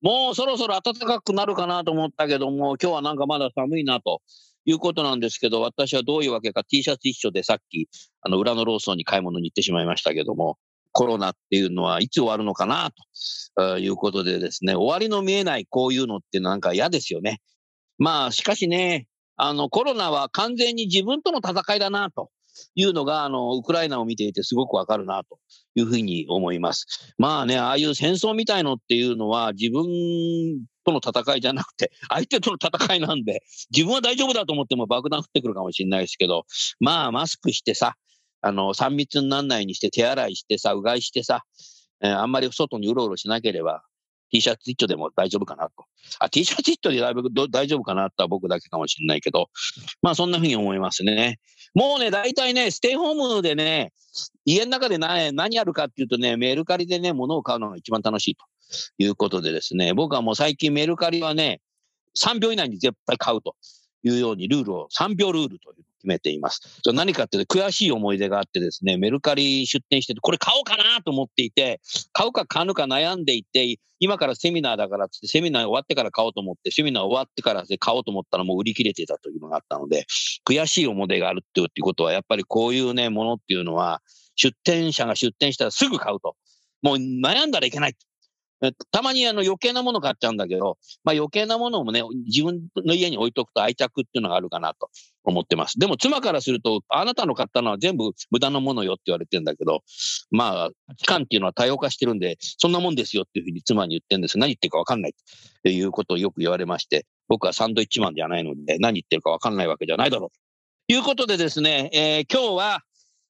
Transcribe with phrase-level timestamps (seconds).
[0.00, 4.22] もうそろそろ暖かくなるかなと思ったけども今日はなんかまだ寒いなと
[4.64, 7.88] いうことなんですけど私はどういうわけか T シャツ一緒でさっき
[8.20, 10.56] あの裏のローソンに買い物に行ってしまいましたけども
[10.92, 12.90] コロナっていうのはいつ終わるのかな
[13.56, 17.40] ということでですね終わりの見えないこういうのってなんか嫌ですよね。
[17.98, 22.30] まあしかしねあのコロナは完全に自分との戦いだなと
[22.74, 25.38] いうのが、あの、ウクライナを見ていてすごくわかるなと
[25.74, 27.14] いうふうに思います。
[27.18, 29.84] まあね、ああいう戦争みたいのっていうのは自分
[30.84, 36.44] との戦いじゃなくて、 相手との戦いなんで、自分は大丈夫だと思っても爆弾降ってくるかもしれないですけど、
[36.80, 37.94] まあマスクしてさ、
[38.40, 41.42] あの、3密にならないにして手洗いしてさ、うがいしてさ、
[42.00, 43.82] えーあんまり外にうろうろしなければ、
[44.30, 45.86] T シャツ一丁でも大丈夫かなと。
[46.20, 49.48] あ、T シャツ一丁でだいぶ大丈夫かなとは僕だけかもしれないけど、
[50.02, 51.38] まあそんなふうに思いますね。
[51.74, 53.92] もうね、大体ね、ステイホームでね、
[54.44, 58.44] 家の中で何何やるかっていうとね、メルカリでね、物を買うのが一番楽しいと。
[58.98, 61.60] いうことでですね、僕はもう最近メルカリはね、
[62.16, 63.56] 3秒以内に絶対買うと
[64.02, 66.80] いうようにルールを、3秒ルールという決めています。
[66.82, 71.80] それ何かっていうと、悔しい思い出があってですね、メルカリ出店してて、これ買おうかなと思っていて、
[72.12, 80.06] 買うか買うか悩んでいて、今からセミナーだからって、セミナー終わってから買おうと思って、セミナー終わってからで買おうと思ったらもう売り切れてたというのがあったので、
[80.48, 84.00] 悔しい思い出があるっていうことは、やっぱりこういうね、ものっていうのは、
[84.36, 86.36] 出店者が出店したらすぐ買うと。
[86.80, 87.96] もう悩んだらいけない。
[88.90, 94.90] たまにあの余計なもの買っちゃうんだけど、まあ余計なものもね、自分の家に置いとくと愛着っていうのがあるかなと
[95.24, 95.78] 思ってます。
[95.78, 99.82] でも妻からすると、あなたの買ったのは全部無駄なものよって言われてんだけど、
[100.30, 104.38] まあ、期間っていうのは多様化してるんで、そんなもんですよっていうふうに妻に言ってるんです。
[104.38, 110.30] 何言ってるかわかんないっていうことをよく言われまして、僕はサンドイッチマンじゃないので、何言ってるかわかんないわけじゃないだろう。
[110.88, 112.80] ということでですね、えー今日は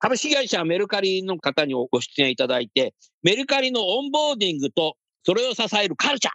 [0.01, 6.35] 株式会社メルカリの方にご出演いただいて、メルカリのオンボーディングと、それを支えるカルチャー。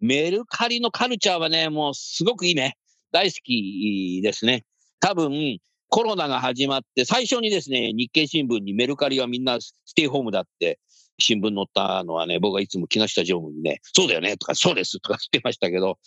[0.00, 2.76] メルカリのカルチャーはね、もうすごくいいね。
[3.12, 4.64] 大好きですね。
[5.00, 5.58] 多分、
[5.88, 10.78] コロナが始まって、最初にですね、日経新聞にメルカリはみんなステイホームだって、
[11.18, 15.98] 新聞載ったのはね、僕はいつも木下常務にね、そうだよねとか、そうですとか言ってましたけど、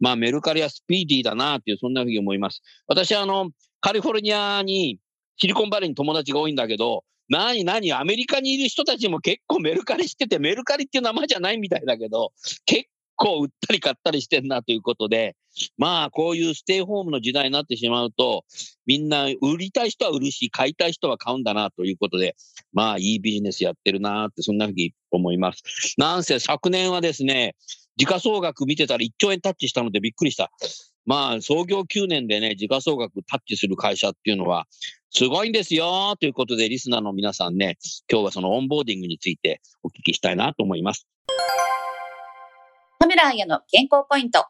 [0.00, 2.62] まあメルカリはスピーディーだなっていう、そんなふうに思います。
[2.86, 3.50] 私はあの、
[3.80, 4.98] カリフォルニアに、
[5.36, 12.32] シリコンバレーに友達が多いんだけど、何何アメリカにいる人たちも結構メルカリしてて、メルカリっていう名前じゃないみたいだけど、
[12.66, 15.36] 結構売ったり買ったりしてんなということで、
[15.78, 18.44] まあこういうステイホームの時代になってしまうと、
[18.86, 22.36] みんな売りたい人は売るし、買いたい人は買うんだなということで、
[22.72, 25.94] まあいいビジネスやってるなって、そんなふうに思います。
[25.96, 27.54] なんせ昨年はですね、
[27.96, 30.50] 時価総額見てたら1兆円タッチしたのでびっくりした。
[31.06, 34.66] まあ創業9年でね、時価総額タッチする会社っていうのは、
[35.16, 37.78] すごいんですよということで、リスナーの皆さんね、
[38.10, 41.06] 今日はそのオンボーディングについてお聞きしたいなと思います。
[42.98, 44.44] 田村彩の健康ポイント。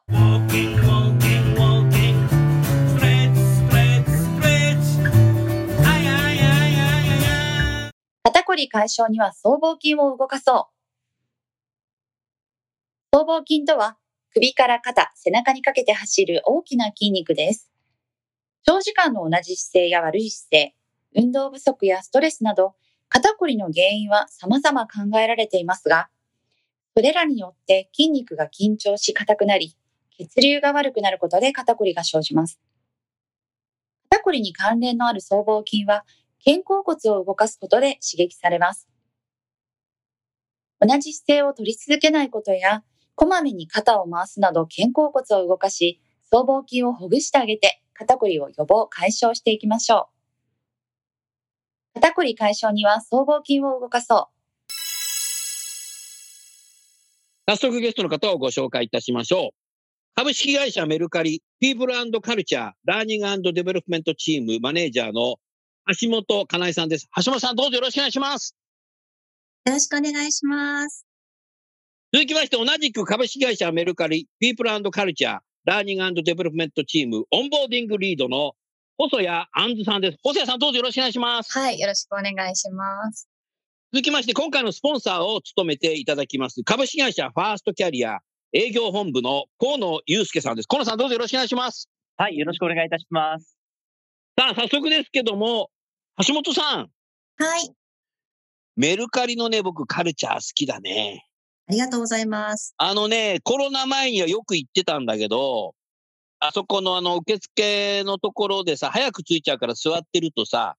[8.23, 10.71] 肩こり解消には僧帽筋を動かそ
[13.12, 13.17] う。
[13.19, 13.99] 僧帽筋とは
[14.33, 17.74] 首から肩、背中にかけて走る大きな筋肉です。
[18.66, 20.75] 長時間の同じ姿勢や悪い姿勢、
[21.14, 22.75] 運動不足やストレスなど、
[23.11, 26.08] 肩こりの原因は様々考えられていますが、
[26.96, 29.76] それらによって筋肉が緊張し硬くなり、
[30.16, 32.58] 血流が悪くなることで肩こりが生じます。
[34.08, 36.06] 肩こりに関連のある僧帽筋は
[36.43, 38.88] 肩甲骨を動かすことで刺激されます。
[40.81, 42.82] 同じ姿勢を取り続けないことや、
[43.14, 46.00] こまめに肩を回すなど肩甲骨を動かし、
[46.31, 50.08] 僧帽筋をほぐしてあげて、肩こりを予防解消していきましょ
[51.94, 52.00] う。
[52.00, 54.35] 肩こり解消には僧帽筋を動かそう。
[57.46, 59.50] 早速ゲストの方をご紹介いたしましょう。
[60.17, 65.37] 株式会社メルカリ、ピープルカルチャー、ラーニングデベロップメントチームマネージャーの
[66.00, 67.08] 橋本かなえさんです。
[67.17, 68.56] 橋本さんどうぞよろしくお願いします。
[69.67, 71.06] よろしくお願いします。
[72.12, 78.52] 続きまして、同じく株式会社メルカリ、ピープルカルチャー、ラーニングデベロップメントチーム、オンボーディングリードの
[78.99, 80.19] 細谷杏ズさんです。
[80.22, 81.58] 細谷さんどうぞよろしくお願いします。
[81.58, 83.31] はい、よろしくお願いします。
[83.90, 88.19] 続きまして、今回のスポンサーを務めていただきます、株式会社ファーストキャリア
[88.52, 90.69] 営業本部の河野祐介さんです。
[90.69, 91.88] 河野さんどうぞよろしくお願いします。
[92.19, 93.56] はい、よろしくお願いいたします。
[94.38, 95.70] さあ、早速ですけども、
[96.26, 96.90] 橋本さん、
[97.38, 97.70] はい、
[98.76, 101.26] メルカリのね、僕カルチャー好きだね。
[101.66, 102.75] ありがとうございます。
[102.76, 105.75] あのね、コロナ前にはよく行ってたんだけど、
[106.38, 110.76] あそこのあの受付のところでさ、早く着いちゃうから座ってるとさ、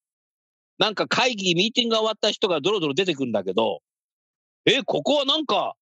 [0.77, 3.79] なんか会議、ミーティングが終わった人がドロドロ出てくるんだけど、
[4.65, 5.75] え、ここはなんか、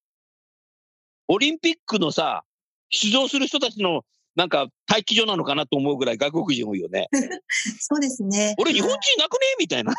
[1.27, 2.43] オリンピックのさ、
[2.89, 4.03] 出場する人たちの
[4.35, 7.07] なんか待機所なのかなと思うぐらい外国人多いよね。
[7.79, 8.55] そうですね。
[8.57, 9.39] 俺日本人なくね？
[9.59, 9.93] みたいな。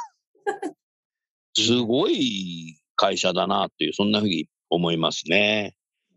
[1.56, 5.76] すごい会社だなっていう、そんなふうに思いますね。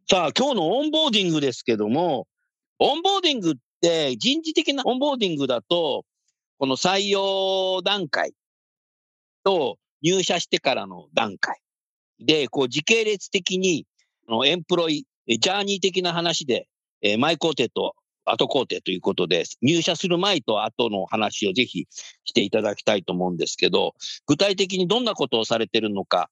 [0.09, 2.27] さあ、今日のオンボーディングですけども、
[2.79, 6.05] オンボーディングって人事的なオンボーディングだと、
[6.59, 8.33] この採用段階
[9.43, 11.59] と入社してからの段階
[12.19, 13.85] で、こう時系列的に
[14.29, 16.67] のエンプロイージャーニー的な話で、
[17.01, 17.93] えー前工程と
[18.27, 21.87] 後工程ということで、入社する前と後の話をぜひ
[22.25, 23.93] していただきたいと思うんですけど、
[24.25, 26.29] 具体的にどんなことをされてるのか、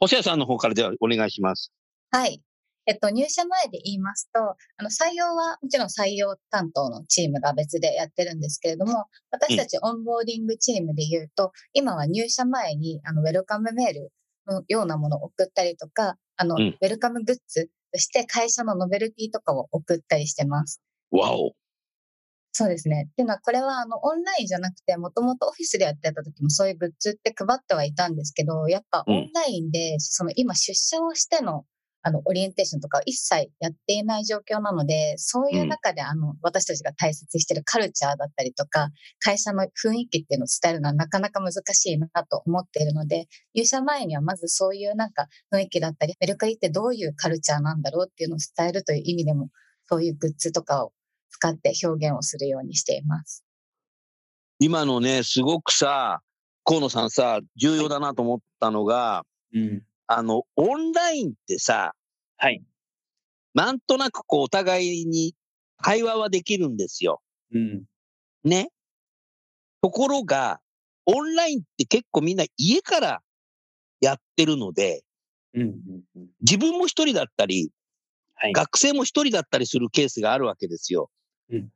[0.00, 1.72] 細谷さんの方からではお願いします。
[2.10, 2.40] はい。
[2.86, 14.12] えっと、入社前で言いますと、あの、採用はもちろん採用担当のチームが別でやってるんですけれども、私たちオンボーディングチームで言うと、今は入社前に、あの、ウェルカムメール
[14.46, 20.82] のようなものを送ったりとか、あの、うんウェルカムグッズとして会社のノベルティとかを送ったりしてます。
[21.10, 21.52] わお。
[22.56, 23.08] そうですね。
[23.10, 31.64] っていうのは、これは、あの、オンラインじゃなくて、もともとオフィスでやってた時もそういうグッズって配ってはいたんですけど、やっぱうんオンラインで、その今出社をしての、
[32.02, 49.48] あの、オリエンテーションとかを一切やっていない状況なので、そういう中で、あの、私たちが大切にしているカルチャーだったりとか、会社の雰囲気っていうのを伝えるのはなかなか難しいなと思っているので、入社前にはまずそういうなんか雰囲気だったり、メルカリってどういうカルチャーなんだろうっていうのを伝えるという意味でも、
[49.88, 50.92] そういうグッズとかを
[51.34, 53.44] 使って表現をするようにしています。
[54.60, 56.20] 今のね、すごくさ、
[56.64, 59.82] 河野さんさ、重要だなと思ったのが、うん。
[60.06, 61.92] あの、オンラインってさ、
[62.36, 62.62] はい。
[63.52, 65.34] なんとなくこう、お互いに
[65.78, 67.20] 会話はできるんですよ。
[67.52, 67.82] うん。
[68.44, 68.70] ね。
[69.82, 70.60] ところが、
[71.06, 73.22] オンラインって結構みんな家から
[74.00, 75.02] やってるので、
[75.52, 75.74] うん。
[76.40, 77.70] 自分も一人だったり、
[78.36, 78.52] はい。
[78.52, 81.10] 学生も一人だったりするケースがあるわけですよ。
[81.50, 81.70] うん。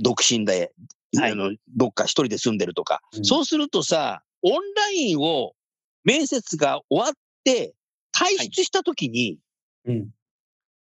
[0.00, 0.72] 独身で、
[1.16, 3.00] はいあのどっか一人で住んでるとか。
[3.16, 5.52] うんそうするとさ、オンラインを
[6.04, 7.12] 面接が終わっ
[7.44, 7.74] て
[8.16, 9.38] 退出した時に
[9.84, 10.08] うん。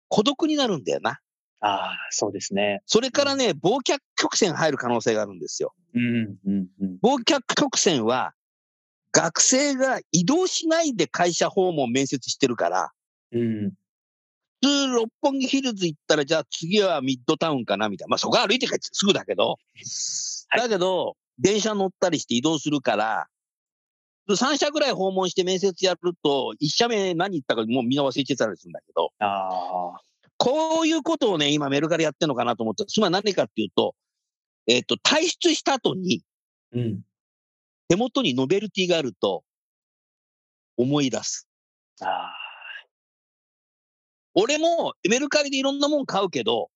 [0.08, 1.20] 孤独になるんだよな。
[1.62, 2.82] ああ、そうですね。
[2.86, 5.74] それからね、忘却曲線入る可能性があるんですよ。
[5.94, 6.38] うん。
[6.46, 6.68] うん。
[6.80, 6.98] うん。
[7.04, 8.34] 忘却曲線は
[9.12, 12.92] 学生が移動しないで会社訪問面接してるから、
[13.32, 13.74] うん。
[14.65, 18.10] 普通六本木ヒルズ行ったら、じゃあ次はミッドタウンかなみたいな。
[18.10, 19.57] まあそこは歩いて帰ってすぐだけど。
[20.50, 23.27] はいだけど、電車乗ったりして移動するから、
[24.27, 30.01] 3社ぐらい訪問して面接やると、1社目何言ったかもうみんな忘れてたりするんだけど、ああ。
[30.38, 33.93] こういうことをね、今メルカリやってるのかなと思って、つまり何かっていうと、
[34.65, 36.24] えっ、と、退出した後に
[36.74, 37.01] うん。
[37.88, 39.43] 手元にノベルティがあると
[40.77, 41.48] 思い出す。
[42.01, 42.45] ああ。
[44.36, 46.70] 俺もメルカリでいろんなもん買うけど、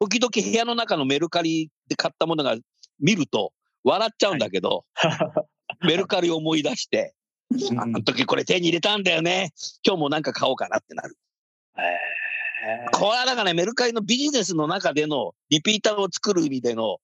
[0.00, 2.56] 時々部屋の中のメルカリで買ったものが
[2.98, 3.52] 見ると
[3.84, 4.84] 笑っちゃうんだけど、
[5.86, 7.14] メルカリを思い出して、
[7.78, 9.52] あの時これ手に入れたんだよね。
[9.86, 11.16] 今日もなんか買おうかなってなる。
[11.76, 16.98] えこれはだからね、メルカリのビジネスの中でのリピーターを作る意味での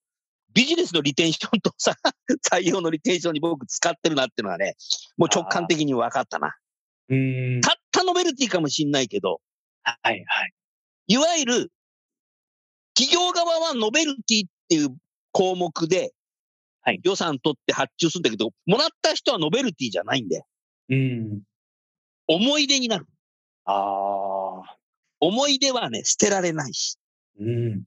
[0.52, 1.94] ビジネスのリテンションとさ、
[2.50, 4.76] 採用のリテンションに僕使ってるなっていうのはね、
[5.16, 6.54] もう直感的に分かったな。
[7.10, 7.60] ーうん。
[7.60, 9.40] たったノベルティかもしんないけど、
[9.86, 10.24] はい。
[10.26, 10.52] はい。
[11.08, 11.72] いわゆる
[12.94, 14.96] 企業側はノベルティっていう
[15.32, 16.12] 項目で
[16.82, 20.42] はい予算取って発注するんだけど、もらった人はノベルティじゃないんで、
[20.88, 21.42] うん。
[22.26, 23.06] 思い出になる。
[23.64, 24.76] ああ。
[25.20, 26.98] 思い出はね、捨てられないし、
[27.40, 27.82] うん。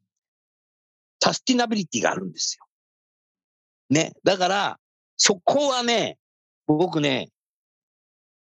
[1.22, 2.66] サスティナビリティがあるんですよ。
[3.90, 4.14] ね。
[4.24, 4.80] だから、
[5.18, 6.18] そこはね、
[6.66, 7.30] 僕ね、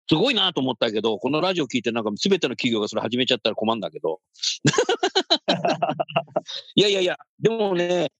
[0.07, 4.19] すごいなと思ったけど、このラジオ聞いてなんか全ての企業がそれ始めちゃったら困るんだけど。
[6.75, 8.12] いやいやいや、でもね、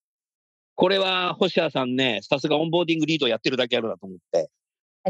[0.74, 4.50] これは細谷さんね、さすがオンボーディングリードやってるだけあるなと思って。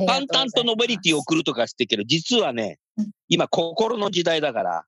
[0.06, 4.86] 淡々とノベリティを送るとかしてるけど、実はねうん、今心の時代だから、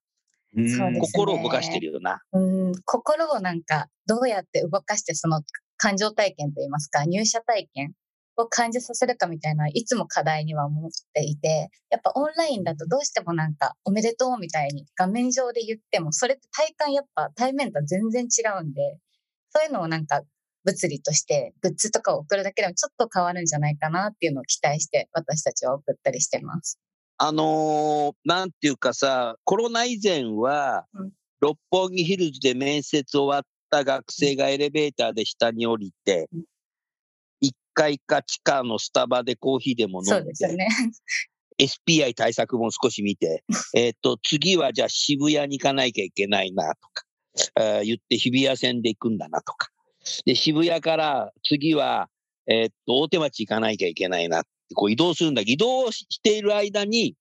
[1.00, 2.20] 心を動かしてるよな。
[2.32, 5.42] うん、心をなんかどうやって動かしてその
[5.76, 7.92] 感情体験といいますか入社体験
[8.38, 18.98] を感じさせるかみたいないつも課題には思っていてやっぱオンラインだとどうしてもなんかおめでとうみたいに画面上で言ってもそれって体感やっぱ対面とは全然違うんで
[19.50, 20.22] そういうのをなんか
[20.64, 26.78] 物理としてグッズとかを送るだけでもちょっと変わるんじゃないかなっていうのを期待して私たちは送ったりしてます。
[27.16, 36.42] あのーなんていうかさ、コロナ以前は、うん六本木ヒルズで面接終わった学生がエレベーターで下に降りてうん、1
[37.78, 40.68] 階か地下のスタバでコーヒーでも飲んで、そうですよね。
[41.60, 43.44] SPI 対策も少し見て、
[43.74, 47.04] えっと、次はじゃあ渋谷に行かなきゃいけないなとか、
[47.54, 49.68] あー言って日比谷線で行くんだなとか。
[50.24, 52.08] で、渋谷から次は、
[52.46, 55.42] えっと、大手町行かなきゃいけないなって、こう移動するんだ。
[55.44, 57.14] 移動している間に、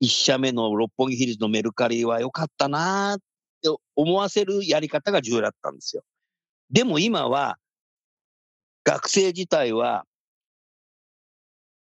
[0.00, 3.20] 一社目の六本木ヒルズのメルカリは良かったなーっ
[3.62, 6.02] て思わせるやり方が重要だったんですよ。
[6.70, 7.58] でも今は、
[8.88, 10.04] 学生自体は、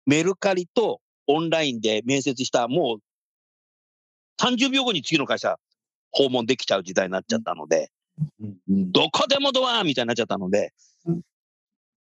[0.05, 3.01] メルカリとオンラインで面接した、もう
[4.39, 5.57] 30秒後に次の会社
[6.11, 7.89] 訪問できちゃう時代になっちゃったので、
[8.39, 10.73] うんどこでもドアみたいになっちゃったので
[11.05, 11.21] うん、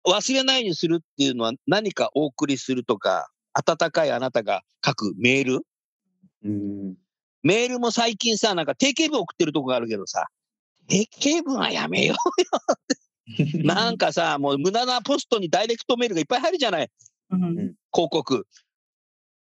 [0.07, 5.61] 忘れないようにするっていうのは何かお送りするとか、温かいあなたが書くメール。
[6.45, 6.95] うん。
[7.43, 10.27] メールも最近さ、なんか定型文送ってるとこがあるけどさ、
[10.89, 12.17] 定型文はやめよう。
[13.65, 16.91] なんかさ、もう無駄なポストにダイレクトメールがいっぱい入るじゃない
[17.31, 17.55] うん
[17.93, 18.47] 広告。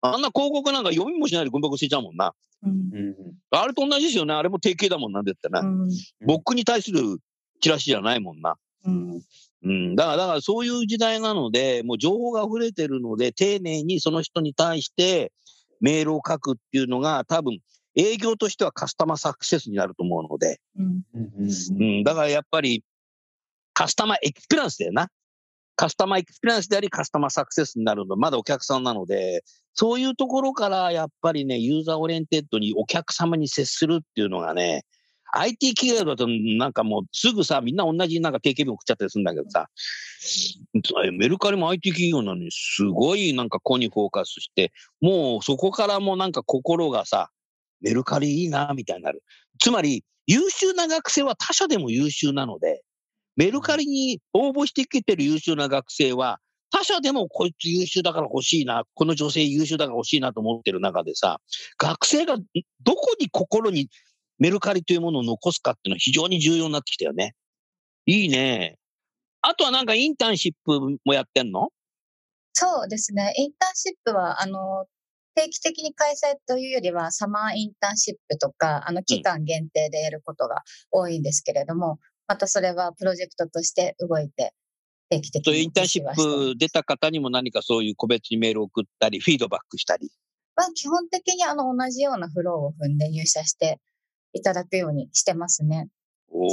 [0.01, 2.33] あんな広告なんか読みもしないでゴミ箱捨てちゃうもんな。
[2.63, 3.15] うんうん
[3.53, 4.33] あれと同じですよね。
[4.33, 5.59] あれも定型だもんなんだってな。
[5.59, 5.89] うん
[6.25, 7.17] 僕に対する
[7.59, 8.55] チラシじゃないもんな。
[8.85, 9.21] うん
[9.63, 9.95] うん。
[9.95, 15.31] だから、だからそういう時代なので、もう情報が溢れてるので、丁寧にその人に対して
[15.79, 17.59] メールを書くっていうのが多分
[17.95, 22.03] 営業としてはカスタマーサクセスになると思うので、うんうんうん。
[22.03, 22.83] だからやっぱり
[23.73, 25.09] カスタマーエクスペリエンスだよな。
[25.75, 34.83] カスタマーエクスペリエンスでありカスタマーサクセスになるのまだお客さんなので、そういうところからやっぱりね、ユーザーオリエンテッドにお客様に接するっていうのがね、
[35.33, 39.69] IT 企業だとなんかもうすぐさ、みんな同じなんか定型文送っちゃったりするんだけどさ、
[41.13, 47.29] メルカリも IT 企業なのにすごいなんか個にフォーカスして、もうそこからもなんか心がさ、
[47.79, 49.23] メルカリいいな、みたいになる。
[49.59, 52.83] つまり、優秀な学生は他社でも優秀なので、
[53.35, 56.39] メルカリに応募してきてる優秀な学生は、
[56.71, 61.41] 他社でもこいつ優秀だから欲しいな、この女性優秀だから欲しいなと思ってる中でさ、
[61.77, 63.89] 学生がどこに心に
[64.39, 67.35] メルカリというものを残すかっていうのは非常に重要になってきたよね。
[68.05, 68.77] いいね。
[69.41, 71.69] あとはなんかインターンシップもやってんの？
[72.53, 73.33] そうですね。
[73.37, 74.85] インターンシップは、あの、
[75.35, 80.61] 定期的に開催というよりは、サマーインターンシップとか、あの、期間限定でやることが
[80.91, 81.99] 多いんですけれども、
[82.31, 84.53] またそれはプロジェクトとして動いて、
[85.09, 90.09] 定期的にインターンシップ出た方にも何かそういう個別にメールを送ったり、フィードバックしたり。
[90.55, 93.79] まあ、基本的にあの、同じようなフローを踏んで入社して
[94.31, 95.89] いただくようにしてますね。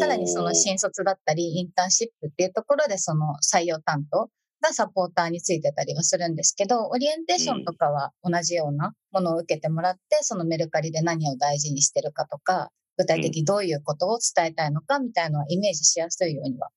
[0.00, 4.30] さらにその新卒だったり、インターンシップっていうところでその採用担当
[4.60, 16.68] がサポーターについてたりはするんですけど、オリエンテーションとかは同じようなものを受けてもらって、そのメルカリで何を大事にしてるかとか、具体的にどういうことを伝えたいのかみたいなのはイメージしやすいようには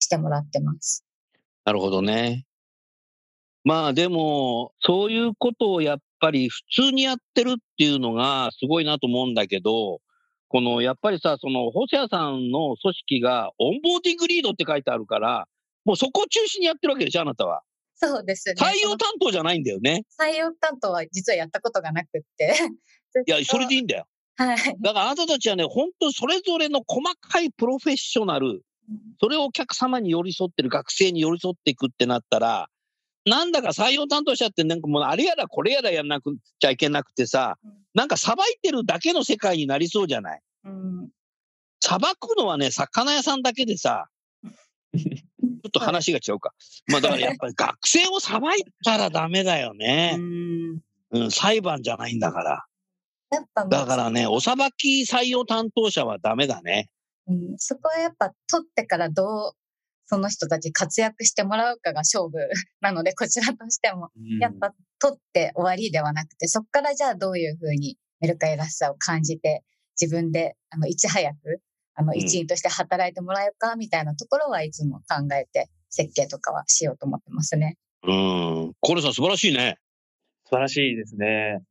[0.00, 1.04] してもらってます。
[1.64, 2.46] なるほどね。
[3.62, 10.00] まあでも、そういうことをやっぱり普通にやってるっていうのがすごいなと思うんだけど、
[10.48, 15.46] このやっぱりさ、その細谷さんの組織がオンボーディングリードって書いてあるから、
[15.84, 17.62] もうそこを中心にやってるわけでしょ、あなたは。
[17.96, 18.54] そうですね。
[18.58, 20.04] 採用担当じゃないんだよね。
[20.20, 22.54] 採用担当は実はやったことがなくって。
[23.26, 24.06] いや、それでいいんだよ。
[24.36, 24.58] はい。
[24.80, 28.62] だからあなたたちはね、本当それぞれの細かいプロフェッショナル、
[29.20, 32.68] それをお客様に寄り添ってる、学生に寄り添っていくってなったら、
[33.26, 40.40] なんだか採用担当者ってなんかもうあれやらこれやらやんなくちゃいけなくてさうん、なんかさばいてるだけの世界になりそうじゃない？
[40.64, 41.08] うん
[41.80, 44.08] さばくのはね、魚屋さんだけでさ、
[44.94, 46.52] ちょっと話が違うか。
[46.88, 50.16] まあだからやっぱり学生をさばいたらダメだようね。
[50.20, 52.64] んうん、裁判じゃないんだから。
[53.34, 56.88] やっぱだからね、おさばき採用担当者はダメだね。
[57.26, 59.52] うん、そこはやっぱ取ってからどう
[60.06, 62.32] その人たち活躍してもらうかが勝負
[62.80, 69.62] なので、こちらとしても、うんやっぱ取って終わりではなくて、そこからじゃあどういうふうにメルカリらしさを感じて、
[70.00, 71.60] 自分で、あの、いち早く、
[71.94, 77.76] あの、うん一員として働いてもらえるか、みたいなところはいつも考えて、設計とかはしようと思ってますね。
[78.02, 78.72] うん。
[78.80, 79.78] コレさん素晴らしいね。
[80.44, 81.62] 素晴らしいですね。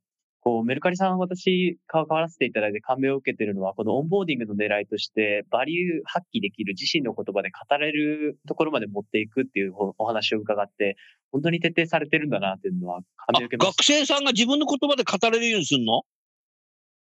[0.45, 10.97] こう、メルカリさん、私、関わらせていただいて感銘を受けているのは、このオンボーディングの狙いとして、バリュー発揮できる自身の言葉で語れるところまで持っていくっていうおお話を伺って、
[11.31, 13.83] 本当に徹底されてるんだなっていうのは感あ銘を受けました。
[13.83, 16.01] 学生さんが自分の言葉で語れるようにするの？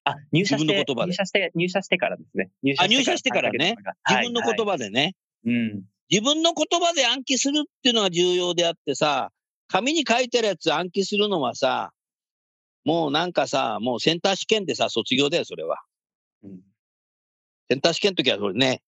[0.02, 2.50] あ、入社して入社して、入社してからですね。
[2.62, 3.76] 入あ入社してからね。
[4.08, 4.72] 自分の言葉。
[4.72, 5.14] 葉でね。
[5.46, 5.82] うん。
[6.10, 9.30] 自分の言葉で暗記するっていうのが重要であってさ、
[9.68, 11.92] 紙に書いてるやつ暗記するのはさ、
[12.88, 15.76] もうなんかさ、もうセンター試験でさ、卒業だよ、それは。
[16.42, 16.62] うん
[17.70, 18.80] センター試験の時はそれね、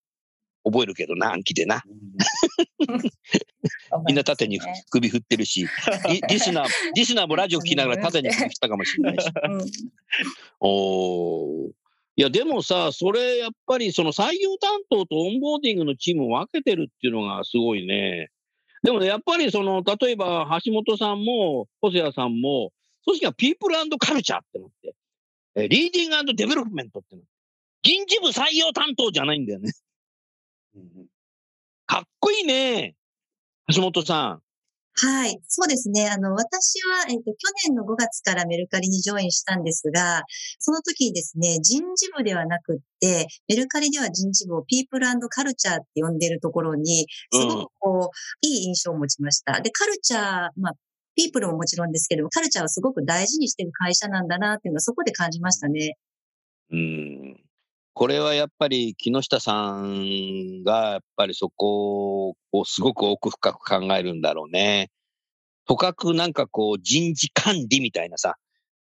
[0.65, 1.83] 覚えるけどな、暗記でな。
[4.07, 5.67] みんな縦に首振ってるし、
[6.09, 9.31] リ リスナー、リスナーもラジオ聞きながら縦に首振ったかもしれないし。
[9.45, 9.61] うん
[10.61, 11.73] おー
[12.17, 18.31] いや、でもさ、それやっぱりその採用担当とオンボーディングのチームを分けてるっていうのがすごいね。
[18.83, 22.73] でもね、やっぱりその、例えば橋本さんも細谷さんも、
[23.11, 24.95] 組織は People Culture ってなって、
[25.57, 27.29] え Learning Development ってなって、
[27.83, 29.73] 人事部採用担当じゃないんだよね。
[30.77, 31.07] うん
[31.87, 32.95] かっこいいね。
[33.75, 34.43] 橋本さん。
[34.95, 35.41] はい。
[35.49, 36.09] そうですね。
[36.09, 37.35] あの、私は、えっ、と、去
[37.67, 40.23] 年の5月からメルカリにジョインしたんですが、
[40.61, 49.61] その時にですね、人事部ではなくって、メルカリでは人事部をピープルカルチャーって呼んでるところに、すごくこう、いい印象を持ちました。
[49.61, 50.73] で、カルチャー、まあ、
[51.17, 55.97] ピープルももちろんですけども、カルチャーはすごく大事にしてる会社なんだなっていうのはそこで感じましたね。
[56.71, 57.41] うん。
[57.93, 64.91] これはやっぱり木下さんがやっぱりそこをすごく奥深く考えるんだろうね。
[65.67, 68.37] とかくなんかこう人事管理みたいなさ、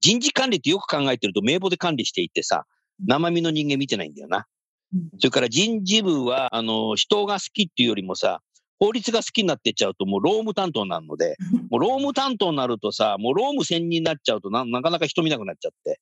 [0.02, 2.66] 人事管理ってよく考えてると名簿で管理していてさ、
[3.06, 4.46] 生身の人間見てないんだよな。
[4.94, 8.42] うんそれから人事部は、あの、人が好きっていうよりもさ、
[8.80, 11.36] 法律が好きになってっちゃうともう労務担当になるので、
[11.70, 16.00] もう労務担当になるとさ、もう労務専任になっちゃうとななかなか人見なくなっちゃって。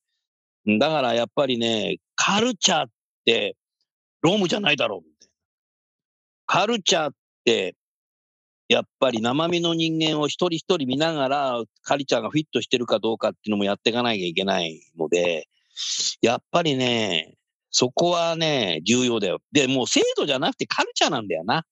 [0.80, 2.90] だからやっぱりね、カルチャーっ
[3.26, 3.56] て、
[4.22, 5.34] 労務じゃないだろうみたいな。
[6.46, 7.76] カルチャーって、
[8.70, 15.48] やっぱり生身の人間を一人一人見ながら、カルチャーがフィットしてるかどうかっていうのもやっていかなきゃいけないので、
[16.22, 17.36] やっぱりね、
[17.70, 19.40] そこはね、重要だよ。
[19.52, 21.66] で、もう制度じゃなくてカルチャーなんだよな。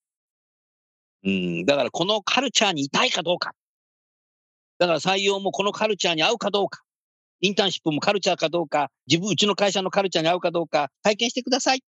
[1.24, 3.54] うん、だからこのカルチャーにいたいかどうか。
[4.80, 6.82] だから採用もこのカルチャーに合うかどうか。
[7.42, 11.84] インターンシップもカルチャーかどうか、自分、うちの会社のカルチャーに合うかどうか、体験してください。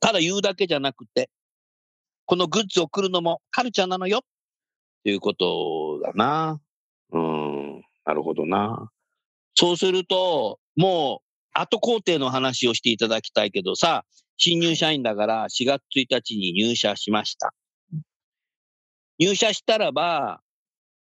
[0.00, 1.28] ただ言うだけじゃなくて、
[2.26, 4.22] このグッズを送るのもカルチャーなのよ。
[5.02, 6.60] ということだな。
[7.12, 8.90] うん、なるほどな。
[9.54, 14.04] そうすると、もう、後工程の話をしていただきたいけどさ、
[14.36, 17.52] 新入社員だから4月1日に入社しました。
[19.18, 20.40] 入社したらば、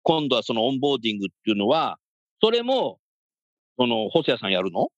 [0.04, 1.98] 今度はそのオンボーディングっていうのは、
[2.42, 3.00] それも、
[3.78, 4.90] その、細谷さんやるの？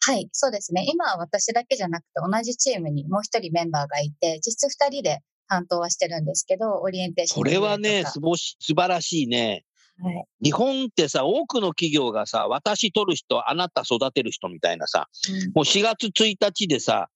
[0.00, 0.86] はい、そうですね。
[0.88, 9.64] 今は私だけじゃなくて同じチームにもう一人メンバーがいて、実質二人で担当はしてるんですけど、オリエンテーションそれはね、すぼし素晴らしいね。
[10.00, 10.24] はい。
[10.44, 15.08] 日本ってさ、多くの企業がさ、私取る人、あなた育てる人みたいなさ、
[15.54, 17.08] もう4月1日でさ、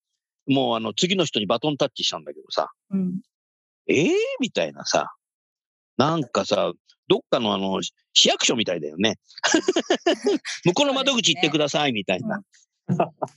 [0.48, 3.20] もうあの次の人にバトンタッチしたんだけどさ、うん
[3.88, 5.08] うんええみたいなさ、
[5.96, 6.72] なんかさ、
[7.08, 7.80] どっかのあの、
[8.12, 9.16] 市役所みたいだよね。
[10.64, 12.40] 向こうの窓口行ってくださいみたいな。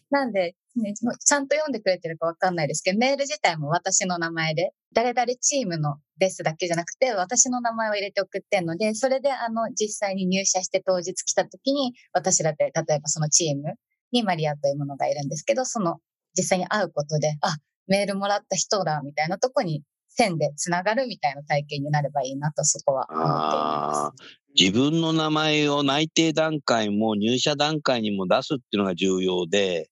[0.09, 13.75] なんで、ね、ちゃんと読んでくれてるかわかんないですけど、メール自体も私の名前で、誰々チームのですだけじゃなくて、私の名前を入れて送ってんので、それであの、実際に入社して当日来た時に、私だって、例えばそのチーム
[14.11, 15.99] にマリアというものがいるんですけど、その、
[16.37, 19.83] 実際に会うことで、あ、メールもらった人だ、みたいなとこに
[20.15, 24.35] 線でつながるみたいな体験になればいいなと、そこは思っています。
[24.57, 29.89] 自分の名前を内定段階も入社段階にも出すっていうのが重要で、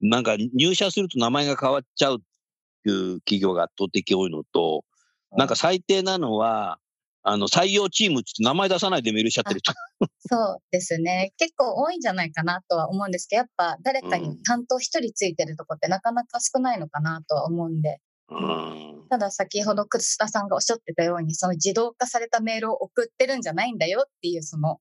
[0.00, 2.18] なんか入社すると名前が変わっちゃうっ
[2.84, 4.84] ていう企業が圧倒的多いのと、
[5.36, 6.78] なんか最低なのは、
[7.24, 9.72] あの、採用チームって名前出さないでメールしちゃってる人。
[10.28, 11.32] そうですね。
[11.38, 17.98] 結構多いんじゃないかなとは思うんですけど、やっぱ誰かに担当一人ついてるとこってなかなか少ないのかなとは思うんで、うん。
[19.08, 24.80] ただ先ほど楠田さんがおっしゃってたように、その自動化されたメールを送ってるんじゃないんだよっていうその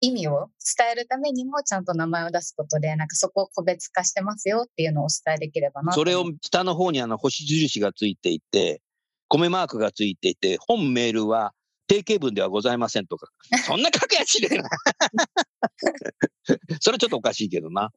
[0.00, 8.82] 意味を伝えるためにもちゃんと名前を出すことで、なんかそこを個別化してますよっていうのをお伝えできればなとそれを下の方にあの星印がついていて、
[9.28, 11.52] 米マークがついていて、本メールは
[11.86, 13.28] 定型文ではございませんとか、
[13.66, 14.68] そんな書くやついねえな。
[16.80, 17.90] それちょっとおかしいけどな。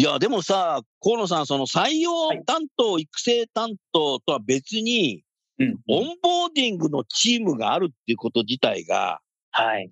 [0.00, 5.22] いや、でもさ、河野さん、その採用担当、育成担当とは別に、
[5.58, 5.78] うん。
[5.88, 9.90] オンボーディングのチームがあるっていうこと自体が、はい。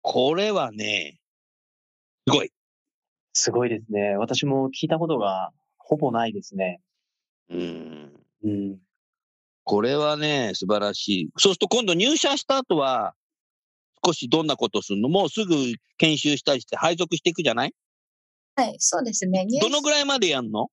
[0.00, 1.18] これはね、
[2.26, 2.50] すごい。
[3.34, 4.16] すごいですね。
[4.16, 6.80] 私も聞いたことがほぼないですね。
[7.50, 8.12] うん。
[8.42, 8.78] うん。
[9.64, 11.28] これはね、素晴らしい。
[11.36, 13.12] そうすると今度入社した後は、
[14.02, 15.10] 少しどんなことするの？
[15.10, 15.54] もうすぐ
[15.98, 17.74] 研修したりして配属していくじゃない？
[18.56, 19.44] はい、そうですね。
[19.46, 20.68] 入どのぐらいまでやんの？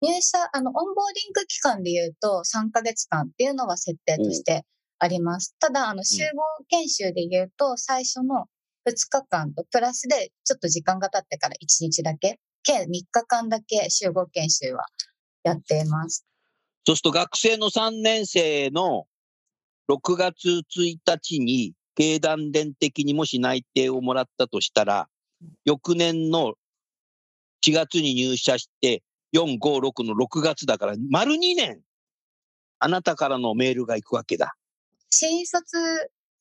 [0.00, 4.64] 入社、あの、オンボーディング期間で言うと3ヶ月間っていうのは設定として
[4.98, 5.54] あります。
[5.60, 8.46] ただ、あの、集合研修で言うと最初の
[8.88, 14.86] 2日間とプラスでちょっと時間が経ってから1日だけ、計3日間だけ集合研修は
[15.42, 16.24] やっています。
[16.86, 19.04] そうすると学生の3年生の
[19.90, 25.08] 6月1日に経団連的にもし内定をもらったとしたら、
[25.66, 26.54] 翌年の
[27.64, 31.80] 4月に入社して、4、5、6の6月だから、丸2年、
[32.78, 34.54] あなたからのメールが行くわけだ。
[35.10, 35.76] 新卒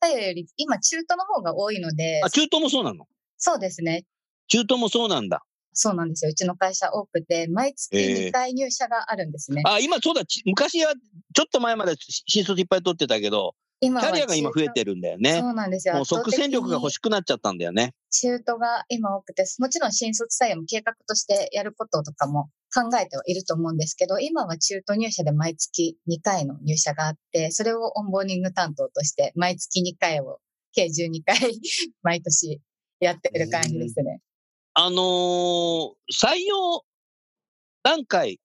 [0.01, 3.05] 採用より今中途の方が多いのであ、、中東もそうなの？
[3.37, 4.05] そうですね。
[4.47, 5.43] 中東もそうなんだ。
[5.73, 6.31] そうなんですよ。
[6.31, 9.61] うちの会社多くて、毎月ええ2回入社があるんですね。
[9.65, 10.93] あ、今そうだ、ち昔は
[11.33, 15.39] ちょっと前まで新卒いっぱい取ってたけど、キャリアが今増えてるんだよね。
[15.39, 15.95] そうなんですよ。
[15.95, 17.93] もう即戦力が欲しくなっちゃったんだよね。
[18.11, 30.39] 中途が今多くて、もちろん新卒採用も計画としてやることとかも考えてはいると思うんですけど、今は中途入社で毎月2回の入社があって、それをオンボーディング担当として毎月2回を
[30.73, 31.37] 計12回
[32.03, 32.59] 毎年
[32.99, 34.19] やってる感じですね。
[34.73, 36.83] あのー採用
[37.83, 38.39] 段階、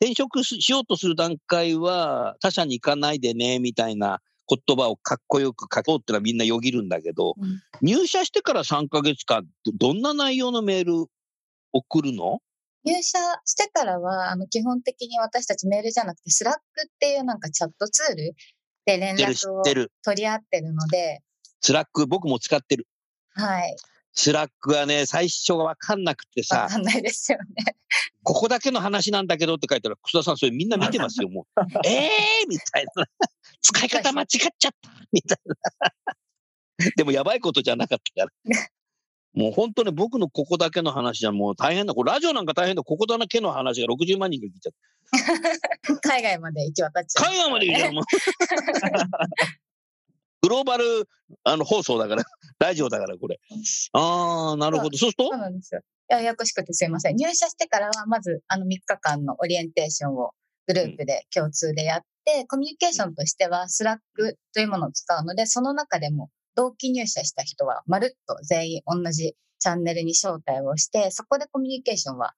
[0.00, 4.20] 転職ししようとする段階は他社に行かないでね、みたいな
[4.66, 11.06] 言葉をかっこよく書こうってのはみんなよぎるんだけど、うん入社してから3ヶ月間、どどんな内容のメール
[11.72, 12.40] 送るの？
[12.84, 18.34] 入社してからは、あの、基本的に私たちメールじゃなくて、スラックっていうなんかチャットツール
[18.84, 19.62] で連絡を。
[19.62, 19.86] 取
[20.16, 21.20] り合ってるので、
[21.60, 22.86] スラック、僕も使ってる。
[23.34, 23.76] はい。
[24.14, 27.76] スラックはね、最初がわかんなくてわさ、かんないですよね。
[28.24, 31.60] ここだけの話なんだけどって書いたら、楠田さん、それみんな見てますよ、もう。
[31.86, 33.04] えーみたいな。
[33.62, 36.92] 使い方間違っちゃった みたいな。
[36.96, 38.52] でもやばいことじゃなかったから。
[39.34, 41.94] もう本当ね、僕のここだけの話じゃもう大変だ。
[41.94, 42.82] これラジオなんか大変だ。
[42.82, 44.78] ここだけの話が60万人が聞いちゃった。
[46.02, 47.24] 海外まで行き渡っちゃう。
[47.24, 48.04] 海外まで行っちゃうもう。
[50.42, 51.08] グローバル
[51.44, 52.24] あの放送だから、
[52.58, 53.40] ラジオだから、これ。
[53.92, 54.98] ああ、なるほど。
[54.98, 55.80] そうするとそうなんですよ。
[56.08, 57.16] ややこしくてすいません。
[57.16, 60.32] 入社してからは、まず、あの3日間のオリエンテーションを
[60.66, 72.32] グループで共通でやって、コミュニケーションとしては、スラックというものを使うので、その中でも、同期入社した人は、まるっと全員同じチャンネルに招待をして、そこでコミュニケーションは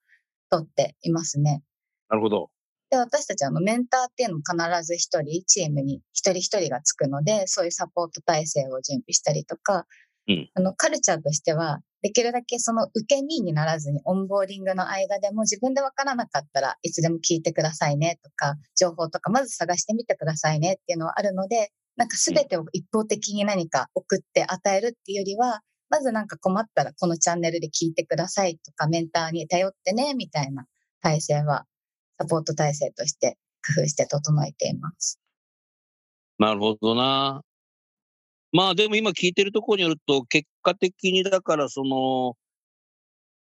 [0.50, 1.62] 取っていますね。
[2.08, 2.50] なるほど。
[2.90, 9.86] で、私たちあのメンターっていうのも必ず一人、チームに一人一人がつくので、そういうサポート体制を準備したりとか、
[10.28, 30.66] うんあの、カルチャーとしては、できるだけその受け身にならずに、オンボーディングの間でも自分でわからなかったらいつでも聞いてくださいねとか、情報とかまず探してみてくださいねっていうのはあるので、なんか全てを一方的に何か送って与えるっていうよりは、まずなんか困ったらこのチャンネルで聞いてくださいとか、メンターに頼ってね、みたいな
[31.00, 31.64] 体制は
[32.20, 33.38] サポート体制として
[33.76, 35.18] 工夫して整えています。
[36.38, 37.40] なるほどな。
[38.52, 42.36] まあでも今聞いてるところによると、結果的にだからその、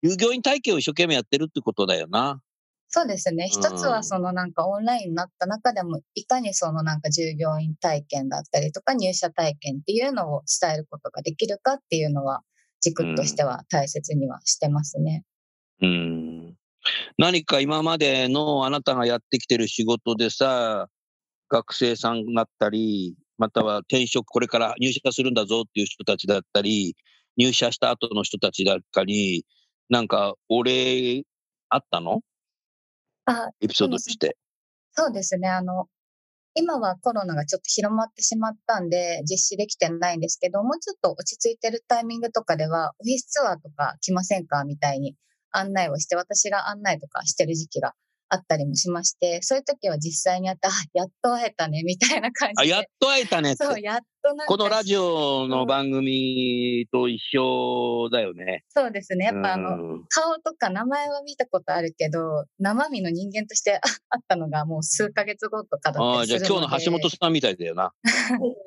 [0.03, 2.41] 従業員体系を一生懸命やってるってことだよな。
[2.89, 3.45] そうですね。
[3.45, 12.43] うん一つはそのなんかオンラインになった中でも、いかにそのなんか従業員体験だったりとか入社体験っていうのを伝えることができるかっていうのは
[12.81, 15.25] 軸としては大切にはしてますね。
[15.81, 16.57] うん。
[17.19, 20.89] 何か今までのあなたがやってきてる仕事でさ、
[21.49, 26.97] 学生さんだったり、または転職これから入社するんだぞっていう人たちだったり、
[27.37, 29.45] 入社した後の人たちだったり、
[29.89, 31.25] なんかお礼
[31.69, 32.21] あったの？
[33.27, 34.37] あ、エピソードとして。
[34.93, 35.49] そうですね。
[35.49, 35.87] あの、
[36.55, 44.63] 今はコロナがちょっと広まってしまったんで、実施できてないんですけど、もうちょっと落ち着いてるタイミングとかでは、オフィスツアーとか来ませんか？
[44.65, 45.17] みたいに
[45.51, 47.95] 案内をして、私が案内とかしてる時期が
[48.35, 52.75] あったりもしまして、そういう時は実際に会って、あ、やっと会えたね、みたいな感あ、じで。
[52.75, 53.55] やっと会えたね。
[53.57, 54.05] そう、やっと。
[54.47, 58.65] このラジオの番組と一緒だよね。
[58.71, 59.27] そうですね。
[59.27, 66.47] やっぱあの、うん顔とか名前は見たことあるけど、生身の人間としてあ会ったのがもう数ヶ月後とかだああ、ったりするので。
[66.47, 67.93] じゃあ今日の橋本さんみたいだよな。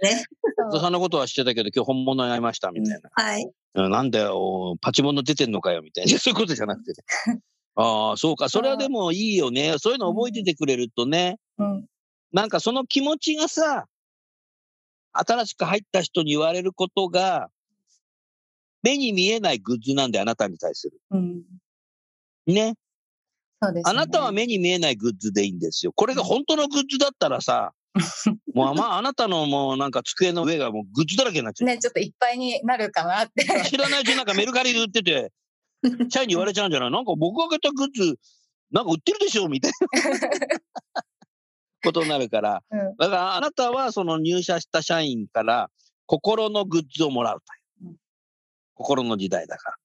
[0.03, 0.25] ね。
[0.59, 3.09] 橋本さんのことは知ってたけど、今日本物に会いましたみたいな。
[3.13, 3.43] はい。
[3.43, 6.17] うんなんだよ、パチモンの出てんのかよみたいな。
[6.19, 7.39] そういうことじゃなくてね。
[7.77, 8.49] ああ、そうか。
[8.49, 9.75] それはでもいいよね。
[9.77, 11.37] そういうの覚えててくれるとね。
[11.59, 11.85] うん。
[12.33, 13.85] なんかその気持ちがさ、
[15.13, 17.49] 新しく入った人に言われることが、
[18.81, 20.99] 目に見えないグッズなんで、あなたに対する。
[21.11, 21.43] うん。
[22.47, 22.73] ね。
[23.61, 23.91] そうです、ね。
[23.91, 25.91] あなたは目に見えないグッズでいいんですよ。
[25.93, 27.73] これが本当のグッズだったらさ、
[28.53, 31.67] もうまああなたのもうなんか机の上がもうグッズだらけになっちゃう。
[31.67, 33.43] ね、ちょっといっぱいになるかなって。
[33.69, 35.31] 知らないうちになんかメルカリで売ってて、
[36.09, 36.91] 社員に言われちゃうんじゃない？
[36.91, 38.15] なんか僕が買ったグッズ、
[38.71, 40.29] なんか売ってるでしょみたいな
[41.83, 42.63] ことになるから。
[42.71, 45.69] うんだからあなたはその入社した社員から
[46.05, 47.95] 心のグッズをもらうといううん。
[48.75, 49.75] 心の時代だから。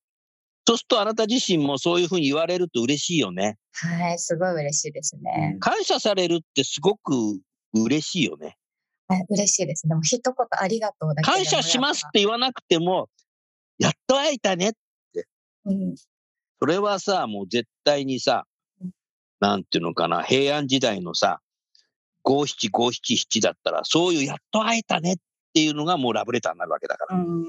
[0.65, 3.57] そうするとあなた自身もそういうふうに言われると嬉しいよね。
[3.73, 5.57] はい、すごい嬉しいですね。
[5.59, 7.13] 感謝されるってすごく
[7.73, 8.55] 嬉しいよね。
[9.09, 9.87] はい、嬉しいです。
[9.87, 13.09] でも一言ありがとうだけ感謝しますっやて言わなくても、
[13.77, 14.71] やっと会えたね。
[14.71, 14.77] ぱ
[15.65, 15.95] うん。
[16.59, 18.45] それはさ、もう絶対にさ
[18.81, 18.91] うん、
[19.39, 21.41] なんていうのかな、平安時代のさ、
[22.23, 25.15] 五七五七七だったら、そういうやっと会えたねっ
[25.53, 27.17] ていうのがもうラブレターになるわけだから。
[27.17, 27.45] うん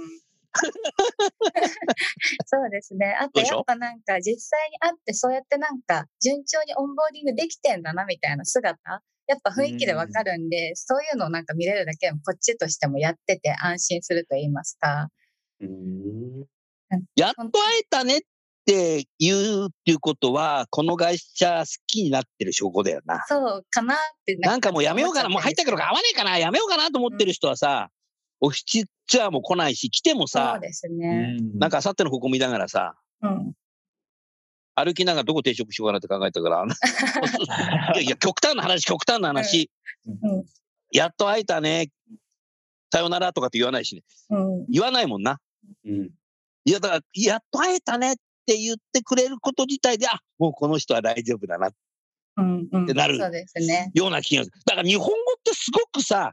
[2.46, 3.16] そうですね。
[3.20, 9.02] あとやっぱなんか実際に会ってそうやってなんか順調にオンボーディングできてんだなみたいな姿？
[9.26, 15.08] やっぱ雰囲気でわかるんで、そういうのをなんか見れるだけでもこっちとしてもやってて安心すると言いますか。
[17.16, 18.20] やっと会えたねっ
[18.66, 23.24] て言うっていうことは、この会社好きになってる証拠だよな。
[23.28, 27.90] そうかなってなんかもうやめようかな、もう入ったけど合わねえかな、やめようかなと思ってる人はさ、
[28.40, 31.36] オフィスツアーも来ないし、来てもそうさ、ですね。
[31.54, 33.52] なんかあさってのここ見ながらさ、うん。
[34.74, 36.64] 歩きながらどこ定食しようかなって考えたから、
[37.94, 39.70] いやいや、極端な話、極端な話、
[40.06, 40.44] うん。
[40.90, 41.90] やっと会えたね、
[42.92, 44.02] さよならとかって言わないしね。
[44.30, 44.66] うん。
[44.68, 45.40] 言わないもんな。
[45.84, 46.10] うん。
[46.64, 51.70] いや、だから、やっと会えたねって言ってくれること自体で、あ、もうこの人は大丈夫だな、
[52.38, 52.68] うん。
[52.72, 52.84] うん。
[52.84, 53.90] ってなるそうですね。
[53.94, 54.56] ような気がする。
[54.66, 56.32] だから日本語ってすごくさ、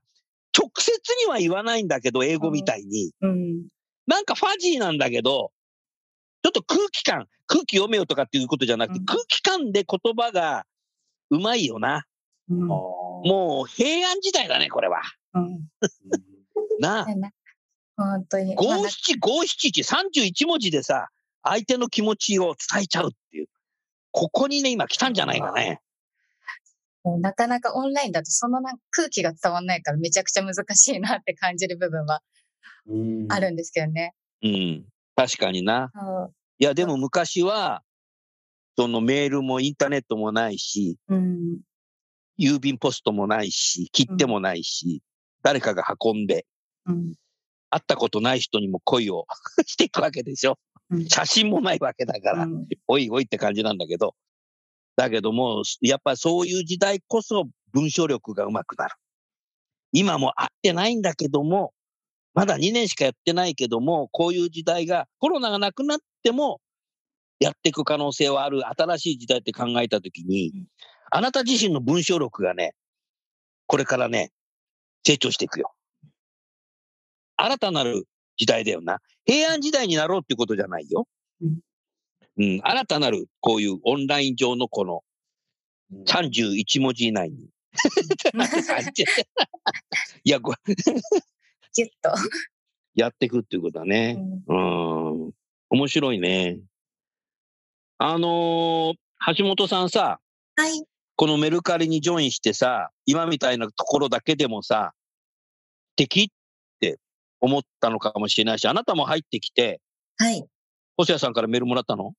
[0.57, 0.91] 直接
[1.25, 3.11] には言わないんだけど、英語みたいに。
[3.21, 3.67] うん。
[4.07, 5.51] なんかファジーなんだけど、
[6.43, 10.65] ちょっと空気感、空気読めよとかっていうことじゃなくて、うん空気感で言葉が
[11.29, 12.05] うまいよな。
[12.49, 12.67] うん。
[12.67, 15.01] もう平安時代だね、これは。
[15.33, 15.67] うん。
[16.79, 17.05] なあ。
[18.03, 18.55] 本当に。
[18.55, 21.09] まあ五七五七一、31文字でさ、
[21.43, 23.47] 相手の気持ちを伝えちゃうっていう。
[24.11, 25.81] ここにね、今来たんじゃないかね。
[27.19, 28.59] なかなかオンラインだとその
[28.91, 32.21] 空気が伝わんないからめちゃくちゃ難しいなって感じる部分は
[33.29, 34.13] あるんですけどね。
[34.43, 34.85] うん。
[35.15, 35.91] 確かにな。
[36.59, 37.81] いや、でも昔は、
[38.77, 41.59] そのメールもインターネットもないし、うん。
[42.39, 45.01] 郵便ポストもないし、切手もないし、
[45.43, 46.45] 誰かが運んで、
[46.85, 47.13] うん。
[47.71, 49.25] 会ったことない人にも恋を
[49.65, 50.59] していくわけでしょ。
[50.89, 54.13] うん写真もないわけだから、うんおいおいって感じなんだけど。
[54.97, 58.95] だけども、やっぱりそういう時代こそ文章力が上手くなる。
[59.93, 61.73] 今も会ってないんだけども、
[62.33, 66.59] まだ2年しかやってないけども、こういう時代が、コロナがなくなっても、
[67.39, 70.53] やっていく可能性はある新しい時代って考えたときに、
[71.09, 72.73] あなた自身の文章力がね、
[73.65, 74.31] これからね、
[75.05, 75.73] 成長していくよ。
[77.43, 78.99] 新たなる時代だよな。
[79.25, 81.07] 平安時代になろうっていうことじゃないよ。
[81.41, 81.59] うん
[82.37, 85.01] うん、新たなるこういうオンライン上のこの
[86.05, 87.49] 31文字以内に。
[90.23, 92.11] いや、これギュッと。
[92.95, 94.17] やっていくっていうことだね。
[94.47, 95.31] うん。
[95.69, 96.59] 面白いね。
[97.97, 98.95] あのー
[99.37, 100.19] 橋本さんさ、
[100.55, 100.83] はい。
[101.15, 104.95] このメルカリにジョインしてさ、今みたいなところだけでもさ、
[105.95, 106.33] 敵って
[107.41, 109.81] 思ったのかもしれないし、あなたも入ってきて、
[110.17, 110.45] はい。
[110.97, 112.13] 細谷さんからメールもらったの？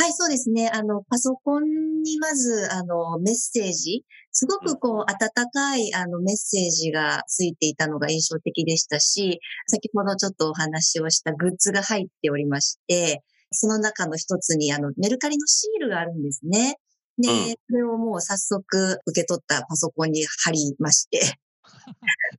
[0.00, 0.70] はい、そうですね。
[0.72, 1.64] あの、パソコン
[2.02, 16.76] にまず、あの、メッセージ、すごくこう、温かい、あの、メッセージがついていたのが印象的でしたし、先ほどちょっとお話をしたグッズが入っておりまして、その中の一つに、あの、メルカリのシールがあるんですね。
[17.20, 21.18] で、うんそれをもう早速受け取ったパソコンに貼りまして、